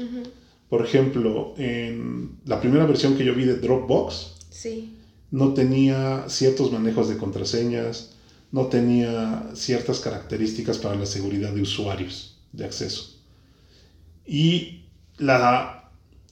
Por 0.68 0.84
ejemplo, 0.84 1.54
en 1.56 2.38
la 2.44 2.60
primera 2.60 2.86
versión 2.86 3.16
que 3.16 3.24
yo 3.24 3.34
vi 3.34 3.44
de 3.44 3.56
Dropbox, 3.56 4.34
Sí. 4.50 4.96
no 5.30 5.54
tenía 5.54 6.28
ciertos 6.28 6.70
manejos 6.70 7.08
de 7.08 7.16
contraseñas, 7.16 8.16
no 8.52 8.66
tenía 8.66 9.50
ciertas 9.54 10.00
características 10.00 10.78
para 10.78 10.96
la 10.96 11.06
seguridad 11.06 11.52
de 11.52 11.62
usuarios 11.62 12.38
de 12.52 12.64
acceso. 12.64 13.16
Y, 14.26 14.82
la, 15.18 15.90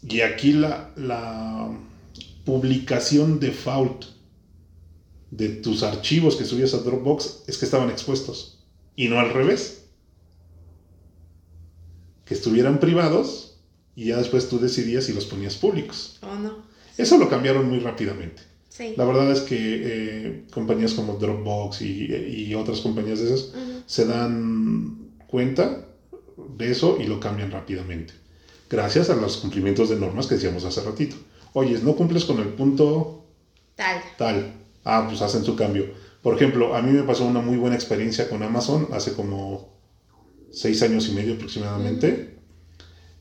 y 0.09 0.20
aquí 0.20 0.52
la, 0.52 0.92
la 0.96 1.70
publicación 2.44 3.40
default 3.40 4.04
de 5.30 5.48
tus 5.48 5.82
archivos 5.82 6.36
que 6.36 6.44
subías 6.44 6.74
a 6.74 6.78
Dropbox 6.78 7.44
es 7.46 7.58
que 7.58 7.64
estaban 7.64 7.90
expuestos 7.90 8.58
y 8.96 9.08
no 9.08 9.18
al 9.18 9.32
revés. 9.32 9.84
Que 12.24 12.34
estuvieran 12.34 12.80
privados 12.80 13.56
y 13.94 14.06
ya 14.06 14.18
después 14.18 14.48
tú 14.48 14.58
decidías 14.58 15.04
si 15.04 15.12
los 15.12 15.26
ponías 15.26 15.56
públicos. 15.56 16.18
¿O 16.22 16.34
no? 16.34 16.62
Eso 16.96 17.18
lo 17.18 17.28
cambiaron 17.28 17.68
muy 17.68 17.78
rápidamente. 17.78 18.42
Sí. 18.68 18.94
La 18.96 19.04
verdad 19.04 19.30
es 19.32 19.40
que 19.40 19.56
eh, 19.58 20.44
compañías 20.52 20.94
como 20.94 21.14
Dropbox 21.14 21.82
y, 21.82 22.06
y 22.14 22.54
otras 22.54 22.80
compañías 22.80 23.18
de 23.20 23.26
esas 23.26 23.52
se 23.86 24.04
dan 24.04 25.10
cuenta 25.26 25.86
de 26.56 26.70
eso 26.70 26.98
y 27.00 27.06
lo 27.06 27.18
cambian 27.18 27.50
rápidamente. 27.50 28.14
Gracias 28.70 29.10
a 29.10 29.16
los 29.16 29.38
cumplimientos 29.38 29.88
de 29.88 29.96
normas 29.96 30.26
que 30.26 30.34
decíamos 30.34 30.64
hace 30.64 30.82
ratito. 30.82 31.16
Oye, 31.54 31.78
no 31.82 31.96
cumples 31.96 32.24
con 32.24 32.38
el 32.38 32.48
punto 32.48 33.24
Tal. 33.74 34.02
tal. 34.18 34.52
Ah, 34.84 35.06
pues 35.08 35.22
hacen 35.22 35.44
su 35.44 35.54
cambio. 35.56 35.86
Por 36.22 36.34
ejemplo, 36.34 36.74
a 36.74 36.82
mí 36.82 36.92
me 36.92 37.04
pasó 37.04 37.24
una 37.24 37.40
muy 37.40 37.56
buena 37.56 37.76
experiencia 37.76 38.28
con 38.28 38.42
Amazon 38.42 38.88
hace 38.92 39.12
como 39.12 39.68
seis 40.50 40.82
años 40.82 41.08
y 41.08 41.12
medio 41.12 41.34
aproximadamente, 41.34 42.34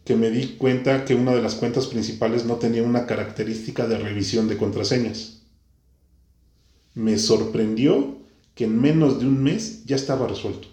que 0.05 0.15
me 0.15 0.31
di 0.31 0.55
cuenta 0.57 1.05
que 1.05 1.15
una 1.15 1.33
de 1.33 1.41
las 1.41 1.55
cuentas 1.55 1.87
principales 1.87 2.45
no 2.45 2.57
tenía 2.57 2.83
una 2.83 3.05
característica 3.05 3.87
de 3.87 3.97
revisión 3.97 4.47
de 4.47 4.57
contraseñas. 4.57 5.41
Me 6.95 7.17
sorprendió 7.17 8.17
que 8.53 8.65
en 8.65 8.77
menos 8.81 9.19
de 9.19 9.25
un 9.25 9.41
mes 9.41 9.85
ya 9.85 9.95
estaba 9.95 10.27
resuelto. 10.27 10.67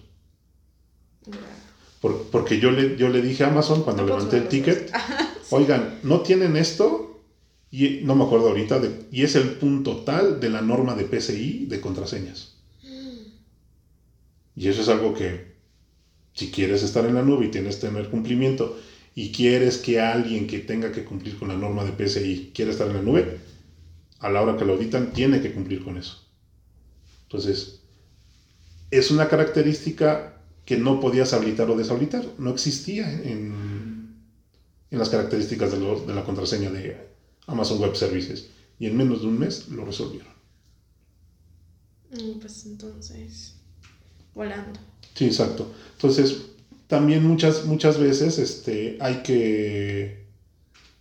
Por- 2.01 2.19
porque 2.31 2.59
yo 2.59 2.71
le, 2.71 2.97
yo 2.97 3.09
le 3.09 3.23
dije 3.23 3.45
a 3.45 3.49
Amazon 3.49 3.83
cuando 3.83 4.05
levanté 4.05 4.37
el 4.37 4.49
ticket, 4.49 4.91
oigan, 5.51 5.99
¿no 6.03 6.21
tienen 6.21 6.57
esto? 6.57 7.14
Y 7.79 7.99
no 8.03 8.15
me 8.15 8.23
acuerdo 8.25 8.49
ahorita, 8.49 8.79
de- 8.79 8.93
y 9.11 9.23
es 9.23 9.35
el 9.35 9.49
punto 9.63 9.97
tal 9.97 10.39
de 10.41 10.49
la 10.49 10.63
norma 10.63 10.95
de 10.95 11.05
PCI 11.05 11.65
de 11.67 11.81
contraseñas. 11.81 12.39
Y 14.57 14.69
eso 14.69 14.81
es 14.83 14.89
algo 14.89 15.13
que, 15.13 15.41
si 16.35 16.49
quieres 16.51 16.83
estar 16.83 17.07
en 17.07 17.15
la 17.15 17.23
nube 17.23 17.47
y 17.47 17.49
tienes 17.49 17.77
que 17.77 17.83
tener 17.89 18.09
cumplimiento, 18.09 18.75
y 19.15 19.31
quieres 19.33 19.79
que 19.79 20.01
alguien 20.01 20.47
que 20.47 20.61
tenga 20.61 20.93
que 20.93 21.05
cumplir 21.05 21.37
con 21.37 21.49
la 21.49 21.57
norma 21.57 21.85
de 21.85 21.93
PCI 21.93 22.51
quiera 22.55 22.71
estar 22.73 22.89
en 22.89 22.95
la 22.95 23.01
nube, 23.03 23.37
a 24.21 24.31
la 24.31 24.43
hora 24.43 24.57
que 24.57 24.65
lo 24.65 24.75
auditan, 24.75 25.13
tiene 25.13 25.41
que 25.41 25.53
cumplir 25.53 25.81
con 25.81 25.97
eso. 25.99 26.17
Entonces, 27.25 27.75
es 28.91 29.11
una 29.11 29.29
característica 29.29 30.33
que 30.65 30.77
no 30.77 31.01
podías 31.01 31.33
habilitar 31.33 31.69
o 31.71 31.75
deshabilitar. 31.75 32.25
No 32.39 32.51
existía 32.51 33.11
en, 33.13 34.09
en 34.91 34.99
las 34.99 35.09
características 35.11 35.71
de, 35.71 35.79
lo- 35.79 35.97
de 35.97 36.15
la 36.15 36.25
contraseña 36.25 36.71
de 36.71 36.97
Amazon 37.47 37.81
Web 37.81 37.97
Services. 37.97 38.49
Y 38.79 38.87
en 38.87 38.97
menos 38.97 39.21
de 39.23 39.29
un 39.29 39.39
mes 39.39 39.69
lo 39.69 39.85
resolvieron. 39.85 40.33
Mm, 42.11 42.41
Pues 42.41 42.67
entonces. 42.67 43.55
Volando. 44.35 44.81
Sí, 45.15 45.27
exacto. 45.27 45.73
Entonces, 45.93 46.47
también 46.89 47.25
muchas, 47.27 47.65
muchas 47.67 47.99
veces 47.99 48.39
este, 48.39 48.99
hay 49.01 49.23
que 49.23 50.25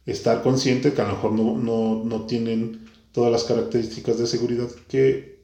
estar 0.06 0.44
consciente 0.44 0.94
que 0.94 1.02
a 1.02 1.08
lo 1.08 1.14
mejor 1.14 1.32
no, 1.34 1.58
no, 1.58 2.04
no 2.04 2.26
tienen 2.26 2.88
todas 3.12 3.32
las 3.32 3.44
características 3.44 4.20
de 4.20 4.28
seguridad 4.28 4.70
que 4.88 5.44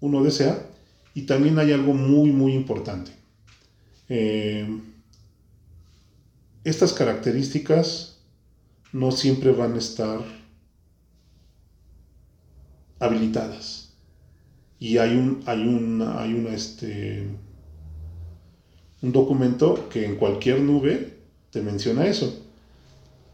uno 0.00 0.22
desea. 0.22 0.66
Y 1.14 1.22
también 1.22 1.58
hay 1.58 1.72
algo 1.72 1.92
muy, 1.92 2.30
muy 2.30 2.52
importante. 2.54 3.10
Eh, 4.08 4.80
estas 6.64 6.92
características 6.92 8.19
no 8.92 9.12
siempre 9.12 9.52
van 9.52 9.74
a 9.74 9.78
estar 9.78 10.20
habilitadas. 12.98 13.94
Y 14.78 14.98
hay 14.98 15.16
un, 15.16 15.42
hay 15.46 15.62
una, 15.62 16.20
hay 16.20 16.46
este, 16.52 17.28
un 19.02 19.12
documento 19.12 19.88
que 19.88 20.04
en 20.04 20.16
cualquier 20.16 20.60
nube 20.60 21.18
te 21.50 21.62
menciona 21.62 22.06
eso. 22.06 22.46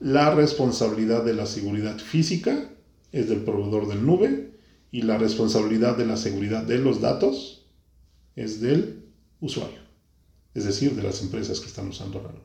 La 0.01 0.35
responsabilidad 0.35 1.25
de 1.25 1.35
la 1.35 1.47
seguridad 1.47 1.99
física 1.99 2.71
es 3.12 3.29
del 3.29 3.40
proveedor 3.40 3.88
del 3.88 4.05
nube 4.05 4.51
y 4.90 5.03
la 5.03 5.19
responsabilidad 5.19 5.97
de 5.97 6.07
la 6.07 6.16
seguridad 6.16 6.64
de 6.64 6.79
los 6.79 7.01
datos 7.01 7.66
es 8.35 8.61
del 8.61 9.05
usuario, 9.40 9.79
es 10.55 10.64
decir, 10.64 10.95
de 10.95 11.03
las 11.03 11.23
empresas 11.23 11.61
que 11.61 11.66
están 11.66 11.88
usando 11.88 12.21
la 12.23 12.29
nube. 12.29 12.42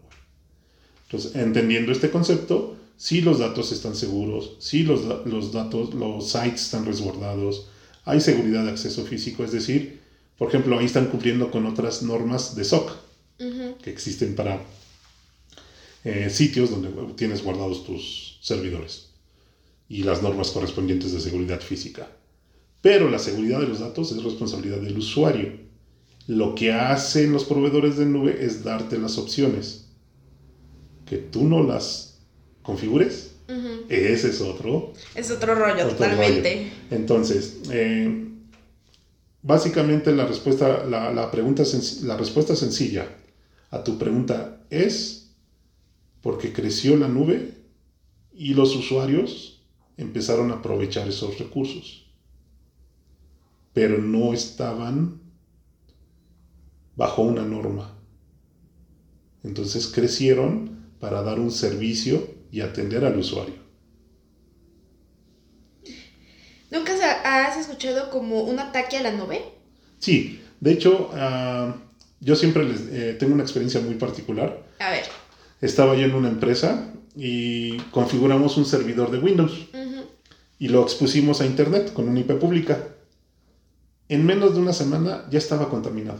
Entonces, 1.06 1.36
entendiendo 1.36 1.91
este 1.91 2.10
concepto, 2.10 2.78
si 2.97 3.21
los 3.21 3.39
datos 3.39 3.71
están 3.71 3.95
seguros, 3.95 4.58
si 4.60 4.84
los, 4.84 5.01
los 5.25 5.51
datos, 5.51 5.93
los 5.93 6.30
sites 6.30 6.62
están 6.62 6.86
resguardados, 6.86 7.67
hay 8.06 8.19
seguridad 8.19 8.63
de 8.65 8.71
acceso 8.71 9.06
físico, 9.06 9.43
es 9.43 9.51
decir, 9.51 10.01
por 10.38 10.49
ejemplo, 10.49 10.77
ahí 10.77 10.86
están 10.86 11.08
cumpliendo 11.08 11.51
con 11.51 11.65
otras 11.65 12.01
normas 12.01 12.56
de 12.56 12.63
SOC 12.63 12.91
que 13.82 13.89
existen 13.89 14.36
para 14.36 14.62
eh, 16.04 16.30
sitios 16.30 16.71
donde 16.71 16.89
tienes 17.15 17.43
guardados 17.43 17.86
tus 17.86 18.39
servidores 18.41 19.10
y 19.88 20.04
las 20.04 20.23
normas 20.23 20.51
correspondientes 20.51 21.12
de 21.12 21.19
seguridad 21.19 21.62
física. 21.62 22.10
Pero 22.82 23.10
la 23.10 23.19
seguridad 23.19 23.60
de 23.60 23.67
los 23.67 23.80
datos 23.80 24.12
es 24.12 24.23
responsabilidad 24.23 24.80
del 24.80 24.97
usuario. 24.97 25.54
Lo 26.27 26.56
que 26.56 26.71
hacen 26.71 27.34
los 27.34 27.43
proveedores 27.45 27.97
de 27.97 28.06
nube 28.06 28.43
es 28.43 28.63
darte 28.63 28.97
las 28.97 29.17
opciones. 29.17 29.89
Que 31.06 31.17
tú 31.17 31.43
no 31.43 31.63
las 31.63 32.11
configures, 32.63 33.32
ese 33.89 34.30
es 34.30 34.39
otro 34.39 34.93
Es 35.13 35.30
otro 35.30 35.56
rollo, 35.56 35.84
Otro 35.86 35.97
totalmente. 35.97 36.71
entonces, 36.89 37.58
eh, 37.69 38.30
básicamente 39.41 40.13
la 40.13 40.26
respuesta, 40.26 40.86
la, 40.86 41.12
la 41.12 41.30
pregunta 41.32 41.63
la 42.04 42.15
respuesta 42.17 42.56
sencilla 42.56 43.08
a 43.71 43.84
tu 43.84 43.97
pregunta 43.97 44.65
es 44.69 45.32
porque 46.21 46.54
creció 46.54 46.95
la 46.95 47.08
nube 47.08 47.56
y 48.34 48.54
los 48.54 48.76
usuarios 48.76 49.62
empezaron 49.97 50.52
a 50.52 50.56
aprovechar 50.56 51.08
esos 51.10 51.38
recursos, 51.38 52.06
pero 53.74 53.97
no 53.97 54.34
estaban 54.34 55.19
bajo 56.95 57.21
una 57.24 57.43
norma. 57.43 57.97
Entonces 59.43 59.88
crecieron 59.88 60.91
para 61.00 61.24
dar 61.24 61.39
un 61.39 61.52
servicio 61.52 62.30
y 62.51 62.61
atender 62.61 63.05
al 63.05 63.17
usuario. 63.17 63.55
¿Nunca 66.69 66.93
has 67.23 67.57
escuchado 67.57 68.09
como 68.09 68.41
un 68.41 68.59
ataque 68.59 68.97
a 68.97 69.03
la 69.03 69.11
nube? 69.11 69.41
Sí, 69.99 70.41
de 70.59 70.71
hecho, 70.71 71.09
ah, 71.13 71.75
yo 72.21 72.35
siempre 72.35 72.63
les, 72.63 72.81
eh, 72.91 73.15
tengo 73.19 73.33
una 73.33 73.43
experiencia 73.43 73.81
muy 73.81 73.95
particular. 73.95 74.63
A 74.79 74.91
ver. 74.91 75.03
Estaba 75.59 75.95
yo 75.95 76.05
en 76.05 76.15
una 76.15 76.29
empresa 76.29 76.93
y 77.15 77.77
configuramos 77.91 78.57
un 78.57 78.65
servidor 78.65 79.11
de 79.11 79.19
Windows 79.19 79.67
y 80.57 80.69
lo 80.69 80.83
expusimos 80.83 81.41
a 81.41 81.45
Internet 81.45 81.91
con 81.93 82.07
una 82.07 82.19
IP 82.19 82.33
pública. 82.39 82.87
En 84.07 84.25
menos 84.25 84.53
de 84.53 84.61
una 84.61 84.73
semana 84.73 85.25
ya 85.29 85.39
estaba 85.39 85.69
contaminado. 85.69 86.19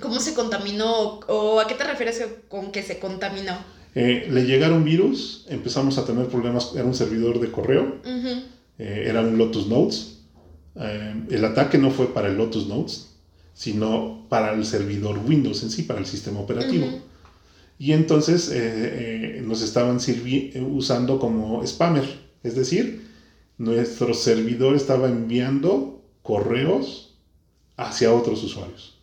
¿Cómo 0.00 0.18
se 0.18 0.34
contaminó? 0.34 1.20
¿O 1.28 1.60
a 1.60 1.66
qué 1.66 1.74
te 1.74 1.84
refieres 1.84 2.24
con 2.48 2.72
que 2.72 2.82
se 2.82 2.98
contaminó? 2.98 3.56
Eh, 3.94 4.28
le 4.30 4.44
llegaron 4.46 4.84
virus, 4.84 5.46
empezamos 5.48 5.98
a 5.98 6.04
tener 6.04 6.26
problemas, 6.26 6.72
era 6.74 6.84
un 6.84 6.94
servidor 6.94 7.40
de 7.40 7.50
correo, 7.50 7.96
Ujú. 8.04 8.28
eh, 8.78 9.04
era 9.06 9.20
un 9.22 9.36
Lotus 9.36 9.66
Notes. 9.66 10.18
Eh, 10.76 11.24
el 11.30 11.44
ataque 11.44 11.76
no 11.78 11.90
fue 11.90 12.14
para 12.14 12.28
el 12.28 12.36
Lotus 12.36 12.66
Notes, 12.68 13.08
sino 13.52 14.26
para 14.28 14.52
el 14.54 14.64
servidor 14.64 15.18
Windows 15.26 15.62
en 15.64 15.70
sí, 15.70 15.82
para 15.82 15.98
el 16.00 16.06
sistema 16.06 16.40
operativo. 16.40 16.86
Ujú. 16.86 16.98
Y 17.78 17.92
entonces 17.92 18.48
eh, 18.50 19.38
eh, 19.38 19.42
nos 19.44 19.62
estaban 19.62 19.98
eh, 20.06 20.60
usando 20.70 21.18
como 21.18 21.66
spammer, 21.66 22.04
es 22.42 22.54
decir, 22.54 23.08
nuestro 23.58 24.14
servidor 24.14 24.76
estaba 24.76 25.08
enviando 25.08 26.04
correos 26.22 27.16
hacia 27.76 28.12
otros 28.12 28.42
usuarios 28.44 28.98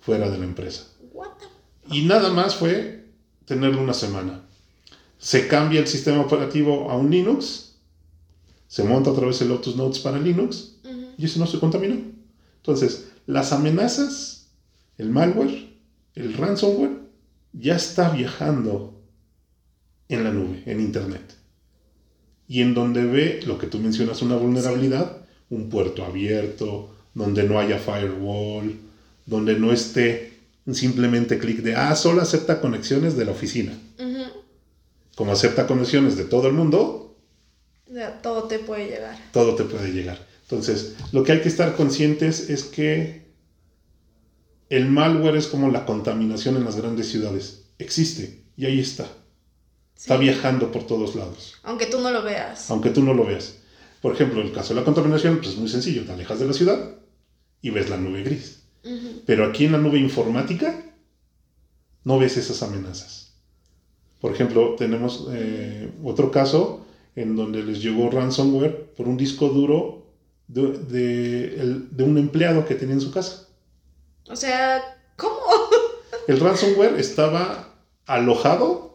fuera 0.00 0.28
de 0.28 0.38
la 0.38 0.44
empresa. 0.44 0.88
What 1.12 1.28
the- 1.38 1.96
Y 1.96 2.02
nada 2.04 2.30
más 2.30 2.56
fue 2.56 2.97
tenerlo 3.48 3.82
una 3.82 3.94
semana. 3.94 4.42
Se 5.18 5.48
cambia 5.48 5.80
el 5.80 5.88
sistema 5.88 6.20
operativo 6.20 6.90
a 6.90 6.96
un 6.96 7.10
Linux, 7.10 7.76
se 8.68 8.84
monta 8.84 9.10
otra 9.10 9.26
vez 9.26 9.40
el 9.40 9.48
Lotus 9.48 9.74
Notes 9.74 9.98
para 10.00 10.18
Linux 10.18 10.76
Ujú. 10.84 11.06
y 11.16 11.24
eso 11.24 11.40
no 11.40 11.46
se 11.46 11.58
contaminó. 11.58 11.96
Entonces, 12.56 13.08
las 13.26 13.52
amenazas, 13.52 14.48
el 14.98 15.10
malware, 15.10 15.68
el 16.14 16.34
ransomware, 16.34 16.98
ya 17.52 17.76
está 17.76 18.10
viajando 18.10 19.00
en 20.08 20.24
la 20.24 20.30
nube, 20.30 20.62
en 20.66 20.80
Internet. 20.80 21.34
Y 22.46 22.60
en 22.62 22.74
donde 22.74 23.04
ve 23.04 23.40
lo 23.46 23.58
que 23.58 23.66
tú 23.66 23.78
mencionas, 23.78 24.22
una 24.22 24.36
vulnerabilidad, 24.36 25.18
un 25.50 25.68
puerto 25.68 26.04
abierto, 26.04 26.94
donde 27.14 27.44
no 27.44 27.58
haya 27.58 27.78
firewall, 27.78 28.78
donde 29.26 29.58
no 29.58 29.72
esté 29.72 30.37
simplemente 30.74 31.38
clic 31.38 31.58
de, 31.62 31.74
ah, 31.74 31.94
solo 31.96 32.22
acepta 32.22 32.60
conexiones 32.60 33.16
de 33.16 33.24
la 33.24 33.32
oficina. 33.32 33.72
Como 35.14 35.32
acepta 35.32 35.66
conexiones 35.66 36.16
de 36.16 36.24
todo 36.24 36.46
el 36.46 36.52
mundo, 36.52 37.16
todo 38.22 38.44
te 38.44 38.58
puede 38.58 38.86
llegar. 38.86 39.18
Todo 39.32 39.54
te 39.54 39.64
puede 39.64 39.92
llegar. 39.92 40.24
Entonces, 40.42 40.94
lo 41.12 41.24
que 41.24 41.32
hay 41.32 41.40
que 41.40 41.48
estar 41.48 41.74
conscientes 41.74 42.48
es 42.50 42.64
que 42.64 43.28
el 44.68 44.86
malware 44.86 45.36
es 45.36 45.46
como 45.46 45.70
la 45.70 45.86
contaminación 45.86 46.56
en 46.56 46.64
las 46.64 46.76
grandes 46.76 47.08
ciudades. 47.08 47.64
Existe 47.78 48.44
y 48.56 48.66
ahí 48.66 48.80
está. 48.80 49.06
Está 49.96 50.16
viajando 50.16 50.70
por 50.70 50.86
todos 50.86 51.16
lados. 51.16 51.56
Aunque 51.64 51.86
tú 51.86 52.00
no 52.00 52.10
lo 52.10 52.22
veas. 52.22 52.70
Aunque 52.70 52.90
tú 52.90 53.02
no 53.02 53.14
lo 53.14 53.24
veas. 53.24 53.56
Por 54.00 54.14
ejemplo, 54.14 54.40
el 54.40 54.52
caso 54.52 54.72
de 54.72 54.80
la 54.80 54.84
contaminación, 54.84 55.38
pues 55.38 55.50
es 55.50 55.56
muy 55.56 55.68
sencillo. 55.68 56.04
Te 56.04 56.12
alejas 56.12 56.38
de 56.38 56.46
la 56.46 56.52
ciudad 56.52 56.96
y 57.60 57.70
ves 57.70 57.90
la 57.90 57.96
nube 57.96 58.22
gris. 58.22 58.57
Pero 59.26 59.44
aquí 59.44 59.66
en 59.66 59.72
la 59.72 59.78
nube 59.78 59.98
informática 59.98 60.82
no 62.04 62.18
ves 62.18 62.36
esas 62.36 62.62
amenazas. 62.62 63.34
Por 64.20 64.32
ejemplo, 64.32 64.74
tenemos 64.76 65.28
eh, 65.30 65.90
otro 66.02 66.30
caso 66.30 66.84
en 67.14 67.36
donde 67.36 67.62
les 67.62 67.82
llegó 67.82 68.10
ransomware 68.10 68.92
por 68.96 69.08
un 69.08 69.16
disco 69.16 69.48
duro 69.48 70.06
de, 70.46 71.84
de 71.90 72.04
un 72.04 72.18
empleado 72.18 72.64
que 72.64 72.74
tenía 72.74 72.94
en 72.94 73.00
su 73.00 73.10
casa. 73.10 73.48
O 74.28 74.36
sea, 74.36 74.82
¿cómo? 75.16 75.38
El 76.26 76.40
ransomware 76.40 76.98
estaba 76.98 77.74
alojado 78.06 78.94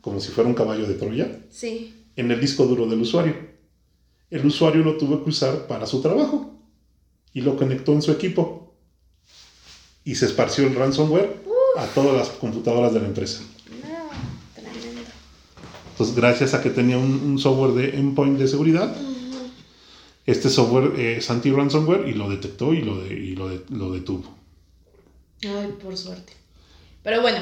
como 0.00 0.20
si 0.20 0.30
fuera 0.30 0.48
un 0.48 0.54
caballo 0.54 0.86
de 0.86 0.94
Troya 0.94 1.40
sí. 1.50 1.94
en 2.16 2.30
el 2.30 2.40
disco 2.40 2.64
duro 2.66 2.86
del 2.86 3.00
usuario. 3.00 3.34
El 4.30 4.46
usuario 4.46 4.82
lo 4.82 4.96
tuvo 4.96 5.22
que 5.22 5.30
usar 5.30 5.66
para 5.66 5.86
su 5.86 6.00
trabajo 6.00 6.54
y 7.32 7.40
lo 7.40 7.56
conectó 7.56 7.92
en 7.92 8.02
su 8.02 8.12
equipo. 8.12 8.69
Y 10.04 10.14
se 10.14 10.26
esparció 10.26 10.66
el 10.66 10.74
ransomware 10.74 11.42
a 11.76 11.86
todas 11.86 12.16
las 12.16 12.28
computadoras 12.36 12.92
de 12.92 13.00
la 13.00 13.06
empresa. 13.06 13.42
tremendo. 14.54 15.10
Entonces, 15.92 16.16
gracias 16.16 16.54
a 16.54 16.62
que 16.62 16.70
tenía 16.70 16.98
un, 16.98 17.38
software 17.38 17.72
de 17.72 17.98
endpoint 17.98 18.38
de 18.38 18.48
seguridad, 18.48 18.94
este 20.26 20.48
software 20.48 20.98
es 20.98 21.30
anti-ransomware 21.30 22.08
y 22.08 22.14
lo 22.14 22.28
detectó 22.28 22.72
y 22.72 22.82
lo, 22.82 23.06
y 23.06 23.34
lo, 23.34 23.50
lo 23.70 23.92
detuvo. 23.92 24.34
Ay, 25.42 25.74
por 25.82 25.96
suerte. 25.96 26.34
Pero 27.02 27.22
bueno, 27.22 27.40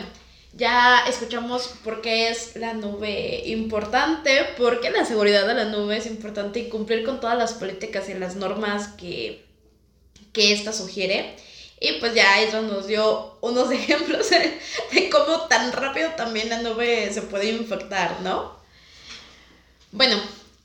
ya 0.55 1.05
escuchamos 1.09 1.75
por 1.85 2.01
qué 2.01 2.31
es 2.31 2.57
la 2.57 2.75
nube 2.75 3.42
importante, 3.47 4.31
porque 4.57 4.90
la 4.90 5.05
seguridad 5.05 5.47
de 5.47 5.55
la 5.55 5.66
nube 5.66 5.97
es 5.97 6.07
importante 6.07 6.61
y 6.61 6.68
cumplir 6.68 7.05
con 7.05 7.21
todas 7.21 7.37
las 7.37 7.53
políticas 7.53 8.09
y 8.09 8.14
las 8.14 8.37
normas 8.37 8.88
que, 8.88 9.44
que 10.33 10.53
ésta 10.53 10.73
sugiere. 10.73 11.37
Y 11.81 11.93
pues 12.01 12.14
ya 12.14 12.41
eso 12.41 12.62
nos 12.62 12.87
dio 12.87 13.38
unos 13.41 13.71
ejemplos 13.73 14.31
de, 14.31 15.11
cómo 15.11 15.43
tan 15.49 15.73
rápido 15.73 16.11
también 16.17 16.49
la 16.49 16.62
nube 16.62 17.12
se 17.12 17.23
puede 17.23 17.51
infectar, 17.53 18.21
¿no? 18.23 18.57
Bueno, 19.93 20.17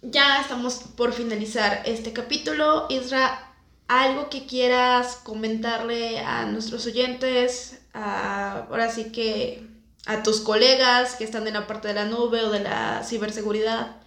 ya 0.01 0.41
estamos 0.41 0.75
por 0.95 1.13
finalizar 1.13 1.83
este 1.85 2.11
capítulo. 2.13 2.87
Isra, 2.89 3.53
algo 3.87 4.29
que 4.29 4.45
quieras 4.45 5.19
comentarle 5.23 6.19
a 6.19 6.45
nuestros 6.45 6.85
oyentes, 6.85 7.79
ahora 7.93 8.89
sí 8.89 9.11
que 9.11 9.63
a 10.05 10.23
tus 10.23 10.41
colegas 10.41 11.15
que 11.15 11.23
están 11.23 11.47
en 11.47 11.53
la 11.53 11.67
parte 11.67 11.87
de 11.87 11.93
la 11.93 12.05
nube 12.05 12.41
o 12.41 12.51
de 12.51 12.59
la 12.59 13.03
ciberseguridad. 13.05 13.97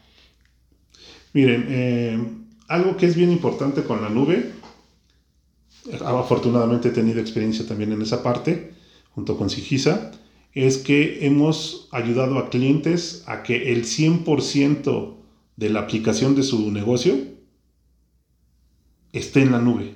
Miren, 1.32 1.66
eh, 1.70 2.18
algo 2.68 2.96
que 2.96 3.06
es 3.06 3.14
bien 3.14 3.30
importante 3.30 3.84
con 3.84 4.02
la 4.02 4.08
nube, 4.08 4.52
afortunadamente 6.04 6.88
he 6.88 6.92
tenido 6.92 7.20
experiencia 7.20 7.66
también 7.66 7.92
en 7.92 8.02
esa 8.02 8.22
parte, 8.22 8.72
junto 9.14 9.36
con 9.36 9.50
Sigisa, 9.50 10.12
es 10.52 10.78
que 10.78 11.26
hemos 11.26 11.88
ayudado 11.92 12.38
a 12.38 12.48
clientes 12.48 13.22
a 13.26 13.42
que 13.42 13.72
el 13.72 13.84
100% 13.84 15.14
de 15.56 15.70
la 15.70 15.80
aplicación 15.80 16.34
de 16.34 16.42
su 16.42 16.70
negocio 16.70 17.14
esté 19.12 19.42
en 19.42 19.52
la 19.52 19.60
nube. 19.60 19.94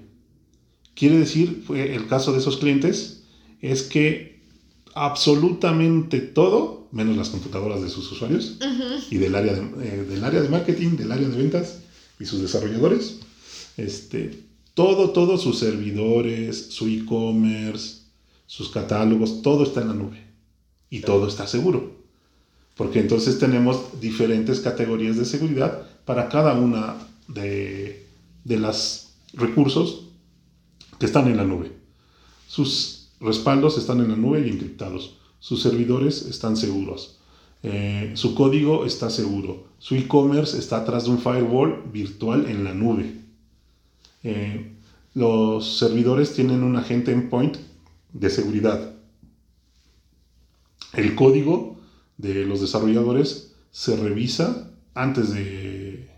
Quiere 0.94 1.18
decir, 1.18 1.62
fue 1.66 1.94
el 1.94 2.06
caso 2.08 2.32
de 2.32 2.38
esos 2.38 2.58
clientes, 2.58 3.24
es 3.60 3.82
que 3.82 4.42
absolutamente 4.94 6.20
todo, 6.20 6.88
menos 6.92 7.16
las 7.16 7.30
computadoras 7.30 7.82
de 7.82 7.88
sus 7.88 8.10
usuarios 8.12 8.58
y 9.10 9.16
del 9.18 9.34
área 9.34 9.54
de, 9.54 9.60
eh, 9.60 10.04
del 10.08 10.24
área 10.24 10.42
de 10.42 10.48
marketing, 10.48 10.96
del 10.96 11.12
área 11.12 11.28
de 11.28 11.36
ventas 11.36 11.80
y 12.18 12.24
sus 12.24 12.42
desarrolladores, 12.42 13.20
este, 13.76 14.49
todo, 14.80 15.10
todo, 15.10 15.36
sus 15.36 15.58
servidores, 15.58 16.68
su 16.70 16.88
e-commerce, 16.88 17.98
sus 18.46 18.70
catálogos, 18.70 19.42
todo 19.42 19.62
está 19.62 19.82
en 19.82 19.88
la 19.88 19.94
nube 19.94 20.24
y 20.88 21.00
todo 21.00 21.28
está 21.28 21.46
seguro. 21.46 21.92
Porque 22.78 23.00
entonces 23.00 23.38
tenemos 23.38 24.00
diferentes 24.00 24.60
categorías 24.60 25.18
de 25.18 25.26
seguridad 25.26 25.86
para 26.06 26.30
cada 26.30 26.54
una 26.54 26.96
de, 27.28 28.06
de 28.44 28.58
las 28.58 29.12
recursos 29.34 30.06
que 30.98 31.04
están 31.04 31.28
en 31.28 31.36
la 31.36 31.44
nube. 31.44 31.72
Sus 32.48 33.10
respaldos 33.20 33.76
están 33.76 34.00
en 34.00 34.08
la 34.08 34.16
nube 34.16 34.46
y 34.46 34.48
encriptados. 34.48 35.18
Sus 35.40 35.60
servidores 35.60 36.22
están 36.22 36.56
seguros. 36.56 37.18
Eh, 37.62 38.12
su 38.14 38.34
código 38.34 38.86
está 38.86 39.10
seguro. 39.10 39.66
Su 39.78 39.94
e-commerce 39.94 40.58
está 40.58 40.78
atrás 40.78 41.04
de 41.04 41.10
un 41.10 41.18
firewall 41.18 41.82
virtual 41.92 42.46
en 42.48 42.64
la 42.64 42.72
nube. 42.72 43.19
Eh, 44.22 44.76
los 45.14 45.78
servidores 45.78 46.34
tienen 46.34 46.62
un 46.62 46.76
agente 46.76 47.12
endpoint 47.12 47.56
de 48.12 48.30
seguridad. 48.30 48.94
El 50.92 51.14
código 51.14 51.78
de 52.18 52.44
los 52.44 52.60
desarrolladores 52.60 53.56
se 53.70 53.96
revisa 53.96 54.70
antes 54.94 55.32
de 55.32 56.10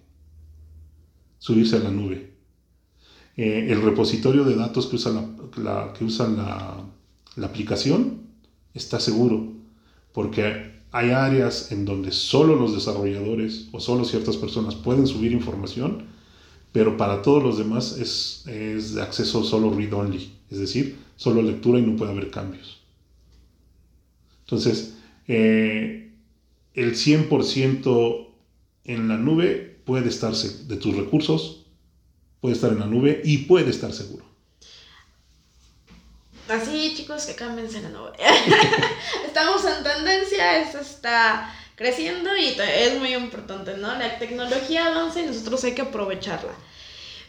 subirse 1.38 1.77
a 1.77 1.81
la 1.81 1.91
nube. 1.91 2.33
Eh, 3.37 3.69
el 3.71 3.83
repositorio 3.83 4.45
de 4.45 4.57
datos 4.57 4.87
que 4.87 4.97
usa, 4.97 5.11
la, 5.57 5.93
que 5.93 6.05
usa 6.05 6.29
la, 6.29 6.85
la 7.37 7.47
aplicación 7.47 8.23
está 8.75 9.01
seguro, 9.01 9.53
porque 10.12 10.83
hay 10.91 11.11
áreas 11.11 11.73
en 11.73 11.85
donde 11.85 12.12
solo 12.12 12.57
los 12.57 12.75
desarrolladores 12.75 13.69
o 13.73 13.81
solo 13.81 14.05
ciertas 14.05 14.37
personas 14.37 14.75
pueden 14.75 15.07
subir 15.07 15.33
información, 15.33 16.05
pero 16.73 16.97
para 16.97 17.23
todos 17.23 17.43
los 17.43 17.59
demás 17.59 17.99
es, 17.99 18.45
es 18.47 18.97
acceso 18.97 19.45
solo 19.45 19.73
read-only, 19.73 20.33
es 20.51 20.59
decir, 20.59 20.99
solo 21.17 21.43
lectura 21.43 21.79
y 21.79 21.83
no 21.83 21.97
puede 21.97 22.13
haber 22.13 22.31
cambios. 22.31 22.81
Entonces, 24.41 24.95
eh, 25.29 26.11
el 26.75 26.95
100% 26.95 28.29
en 28.85 29.09
la 29.09 29.17
nube 29.17 29.81
puede 29.85 30.09
estarse 30.09 30.65
de 30.65 30.77
tus 30.77 30.97
recursos 30.97 31.63
puede 32.43 32.57
estar 32.57 32.73
en 32.73 32.81
la 32.81 32.87
nube 32.87 33.23
y 33.25 33.39
puede 33.39 33.71
estar 33.71 33.93
seguro. 33.93 34.27
Así, 36.49 36.93
chicos, 36.95 37.25
que 37.25 37.37
cámbiense 37.37 37.81
la 37.81 37.91
nube. 37.91 38.11
Estamos 39.27 39.65
en 39.65 39.85
tendencia, 39.85 40.59
esto 40.61 40.81
está 40.81 41.55
creciendo 41.77 42.37
y 42.37 42.49
es 42.59 42.99
muy 42.99 43.15
importante, 43.15 43.77
¿no? 43.77 43.96
La 43.96 44.19
tecnología 44.19 44.88
avanza 44.88 45.21
y 45.21 45.27
nosotros 45.27 45.63
hay 45.63 45.73
que 45.73 45.83
aprovecharla. 45.83 46.53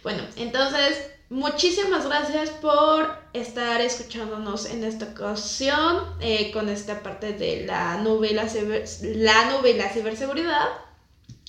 Bueno, 0.04 0.24
entonces, 0.36 0.97
muchísimas 1.30 2.06
gracias 2.06 2.49
por 2.49 3.10
estar 3.32 3.80
escuchándonos 3.80 4.66
en 4.66 4.84
esta 4.84 5.06
ocasión 5.06 6.04
eh, 6.20 6.51
con 6.51 6.68
esta 6.68 7.01
parte 7.01 7.32
de 7.32 7.66
la 7.66 7.97
nube 7.97 8.34
la, 8.34 8.47
la 9.01 9.51
nube 9.51 9.72
y 9.72 9.78
la 9.78 9.89
ciberseguridad. 9.89 10.68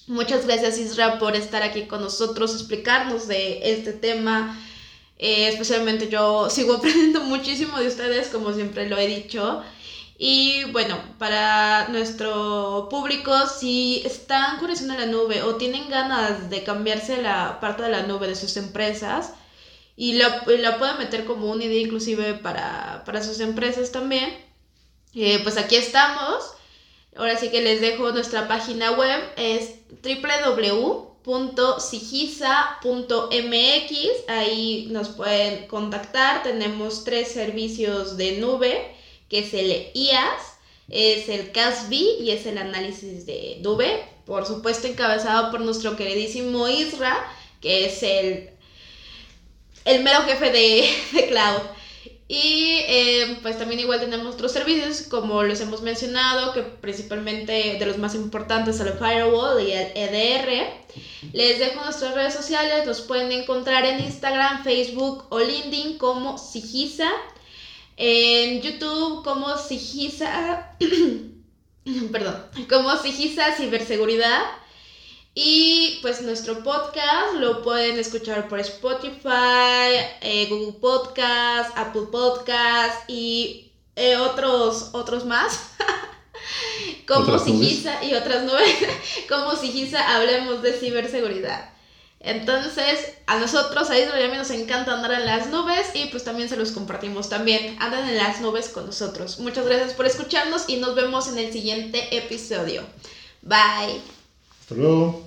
Muchas 0.07 0.47
gracias 0.47 0.79
Isra 0.79 1.19
por 1.19 1.35
estar 1.35 1.63
aquí 1.63 1.87
con 1.87 2.01
nosotros, 2.01 2.55
explicarnos 2.55 3.27
de 3.27 3.73
este 3.73 3.93
tema. 3.93 4.57
Eh, 5.19 5.49
especialmente 5.49 6.09
yo 6.09 6.49
sigo 6.49 6.75
aprendiendo 6.77 7.23
muchísimo 7.23 7.79
de 7.79 7.89
ustedes, 7.89 8.29
como 8.29 8.53
siempre 8.53 8.89
lo 8.89 8.97
he 8.97 9.09
dicho. 9.09 9.65
Y 10.17 10.65
bueno, 10.71 10.97
para 11.19 11.89
nuestro 11.89 12.89
público, 12.89 13.33
si 13.49 14.03
están 14.05 14.59
curiosos 14.59 14.87
la 14.87 15.07
nube 15.07 15.43
o 15.43 15.57
tienen 15.57 15.89
ganas 15.89 16.51
de 16.51 16.63
cambiarse 16.63 17.21
la 17.21 17.59
parte 17.61 17.83
de 17.83 17.89
la 17.89 18.05
nube 18.05 18.29
de 18.29 18.37
sus 18.37 18.57
empresas 18.57 19.33
y 19.97 20.15
la, 20.15 20.45
pueden 20.45 20.99
meter 20.99 21.25
como 21.25 21.51
una 21.51 21.65
idea 21.65 21.81
inclusive 21.81 22.35
para, 22.35 23.05
sus 23.23 23.41
empresas 23.41 23.91
también, 23.93 24.33
eh, 25.15 25.41
pues 25.43 25.57
aquí 25.57 25.77
estamos. 25.77 26.53
Ahora 27.17 27.37
sí 27.37 27.51
que 27.51 27.63
les 27.63 27.81
dejo 27.81 28.11
nuestra 28.11 28.49
página 28.49 28.91
web, 28.93 29.21
es 29.37 29.75
www.sigisa.mx, 30.03 31.09
ahí 34.29 34.89
nos 34.91 35.09
pueden 35.11 35.69
contactar, 35.69 36.43
tenemos 36.43 37.05
tres 37.05 37.29
servicios 37.33 38.17
de 38.17 38.39
nube, 38.39 38.94
que 39.35 39.41
es 39.41 39.53
el 39.53 39.91
IAS, 39.95 40.43
es 40.89 41.29
el 41.29 41.51
CASB 41.51 41.93
y 41.93 42.31
es 42.31 42.47
el 42.47 42.57
análisis 42.57 43.27
de 43.27 43.59
Dube, 43.63 44.05
por 44.27 44.47
supuesto 44.47 44.87
encabezado 44.87 45.51
por 45.51 45.61
nuestro 45.61 45.97
queridísimo 45.97 46.69
Isra, 46.69 47.17
que 47.61 47.87
es 47.87 48.01
el, 48.05 48.51
el 49.87 50.05
mero 50.05 50.21
jefe 50.23 50.53
de, 50.53 50.89
de 51.13 51.27
Cloud. 51.27 51.63
Y 52.29 52.79
eh, 52.87 53.39
pues 53.43 53.59
también 53.59 53.81
igual 53.81 53.99
tenemos 53.99 54.37
otros 54.37 54.53
servicios, 54.53 55.03
como 55.03 55.43
les 55.43 55.61
hemos 55.61 55.83
mencionado, 55.83 56.53
que 56.53 56.63
principalmente 56.63 57.77
de 57.77 57.87
los 57.87 57.99
más 57.99 58.15
importantes 58.15 58.79
el 58.79 58.93
Firewall 58.93 59.67
y 59.67 59.73
el 59.73 59.91
EDR. 59.97 60.69
Les 61.33 61.59
dejo 61.59 61.85
nuestras 61.85 62.15
redes 62.15 62.35
sociales, 62.35 62.87
los 62.87 63.01
pueden 63.01 63.33
encontrar 63.33 63.85
en 63.85 63.99
Instagram, 63.99 64.63
Facebook 64.63 65.27
o 65.31 65.41
LinkedIn 65.41 65.99
como 65.99 66.39
Sigisa. 66.39 67.11
En 67.97 68.61
YouTube 68.61 69.23
como 69.23 69.57
Sigisa, 69.57 70.77
perdón, 72.13 72.37
como 72.69 72.97
Sigisa 72.97 73.55
Ciberseguridad. 73.55 74.43
Y 75.37 75.99
pues 76.01 76.23
nuestro 76.23 76.63
podcast 76.63 77.35
lo 77.39 77.63
pueden 77.63 77.99
escuchar 77.99 78.47
por 78.49 78.61
Spotify, 78.61 79.99
eh, 80.21 80.47
Google 80.49 80.79
Podcast, 80.81 81.77
Apple 81.77 82.07
Podcast 82.13 83.11
y 83.11 83.73
eh, 83.97 84.17
otros, 84.17 84.91
otros 84.93 85.25
más. 85.25 85.71
como 87.09 87.39
Sigisa 87.39 88.03
y 88.05 88.15
otras 88.15 88.45
nubes. 88.45 88.77
como 89.29 89.57
Sigisa 89.57 90.15
hablemos 90.15 90.63
de 90.63 90.73
ciberseguridad. 90.73 91.74
Entonces, 92.25 93.13
a 93.27 93.39
nosotros, 93.39 93.91
a 93.91 93.99
Israel 93.99 94.23
y 94.23 94.25
a 94.25 94.31
mí 94.31 94.39
nos 94.39 94.51
encanta 94.51 94.95
andar 94.95 95.13
en 95.13 95.27
las 95.27 95.49
nubes 95.49 95.89
y 95.93 96.07
pues 96.07 96.25
también 96.25 96.49
se 96.49 96.57
los 96.57 96.73
compartimos 96.73 97.29
también. 97.29 97.77
Andan 97.81 98.09
en 98.09 98.17
las 98.17 98.41
nubes 98.41 98.71
con 98.71 98.87
nosotros. 98.87 99.39
Muchas 99.41 99.67
gracias 99.67 99.93
por 99.93 100.07
escucharnos 100.07 100.65
y 100.69 100.77
nos 100.77 100.95
vemos 100.95 101.29
en 101.29 101.39
el 101.39 101.53
siguiente 101.53 102.17
episodio. 102.17 102.83
Bye. 103.43 104.01
Hasta 104.61 104.75
luego. 104.75 105.23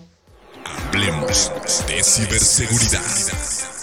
Hablemos 0.65 1.51
de 1.87 2.03
ciberseguridad. 2.03 3.76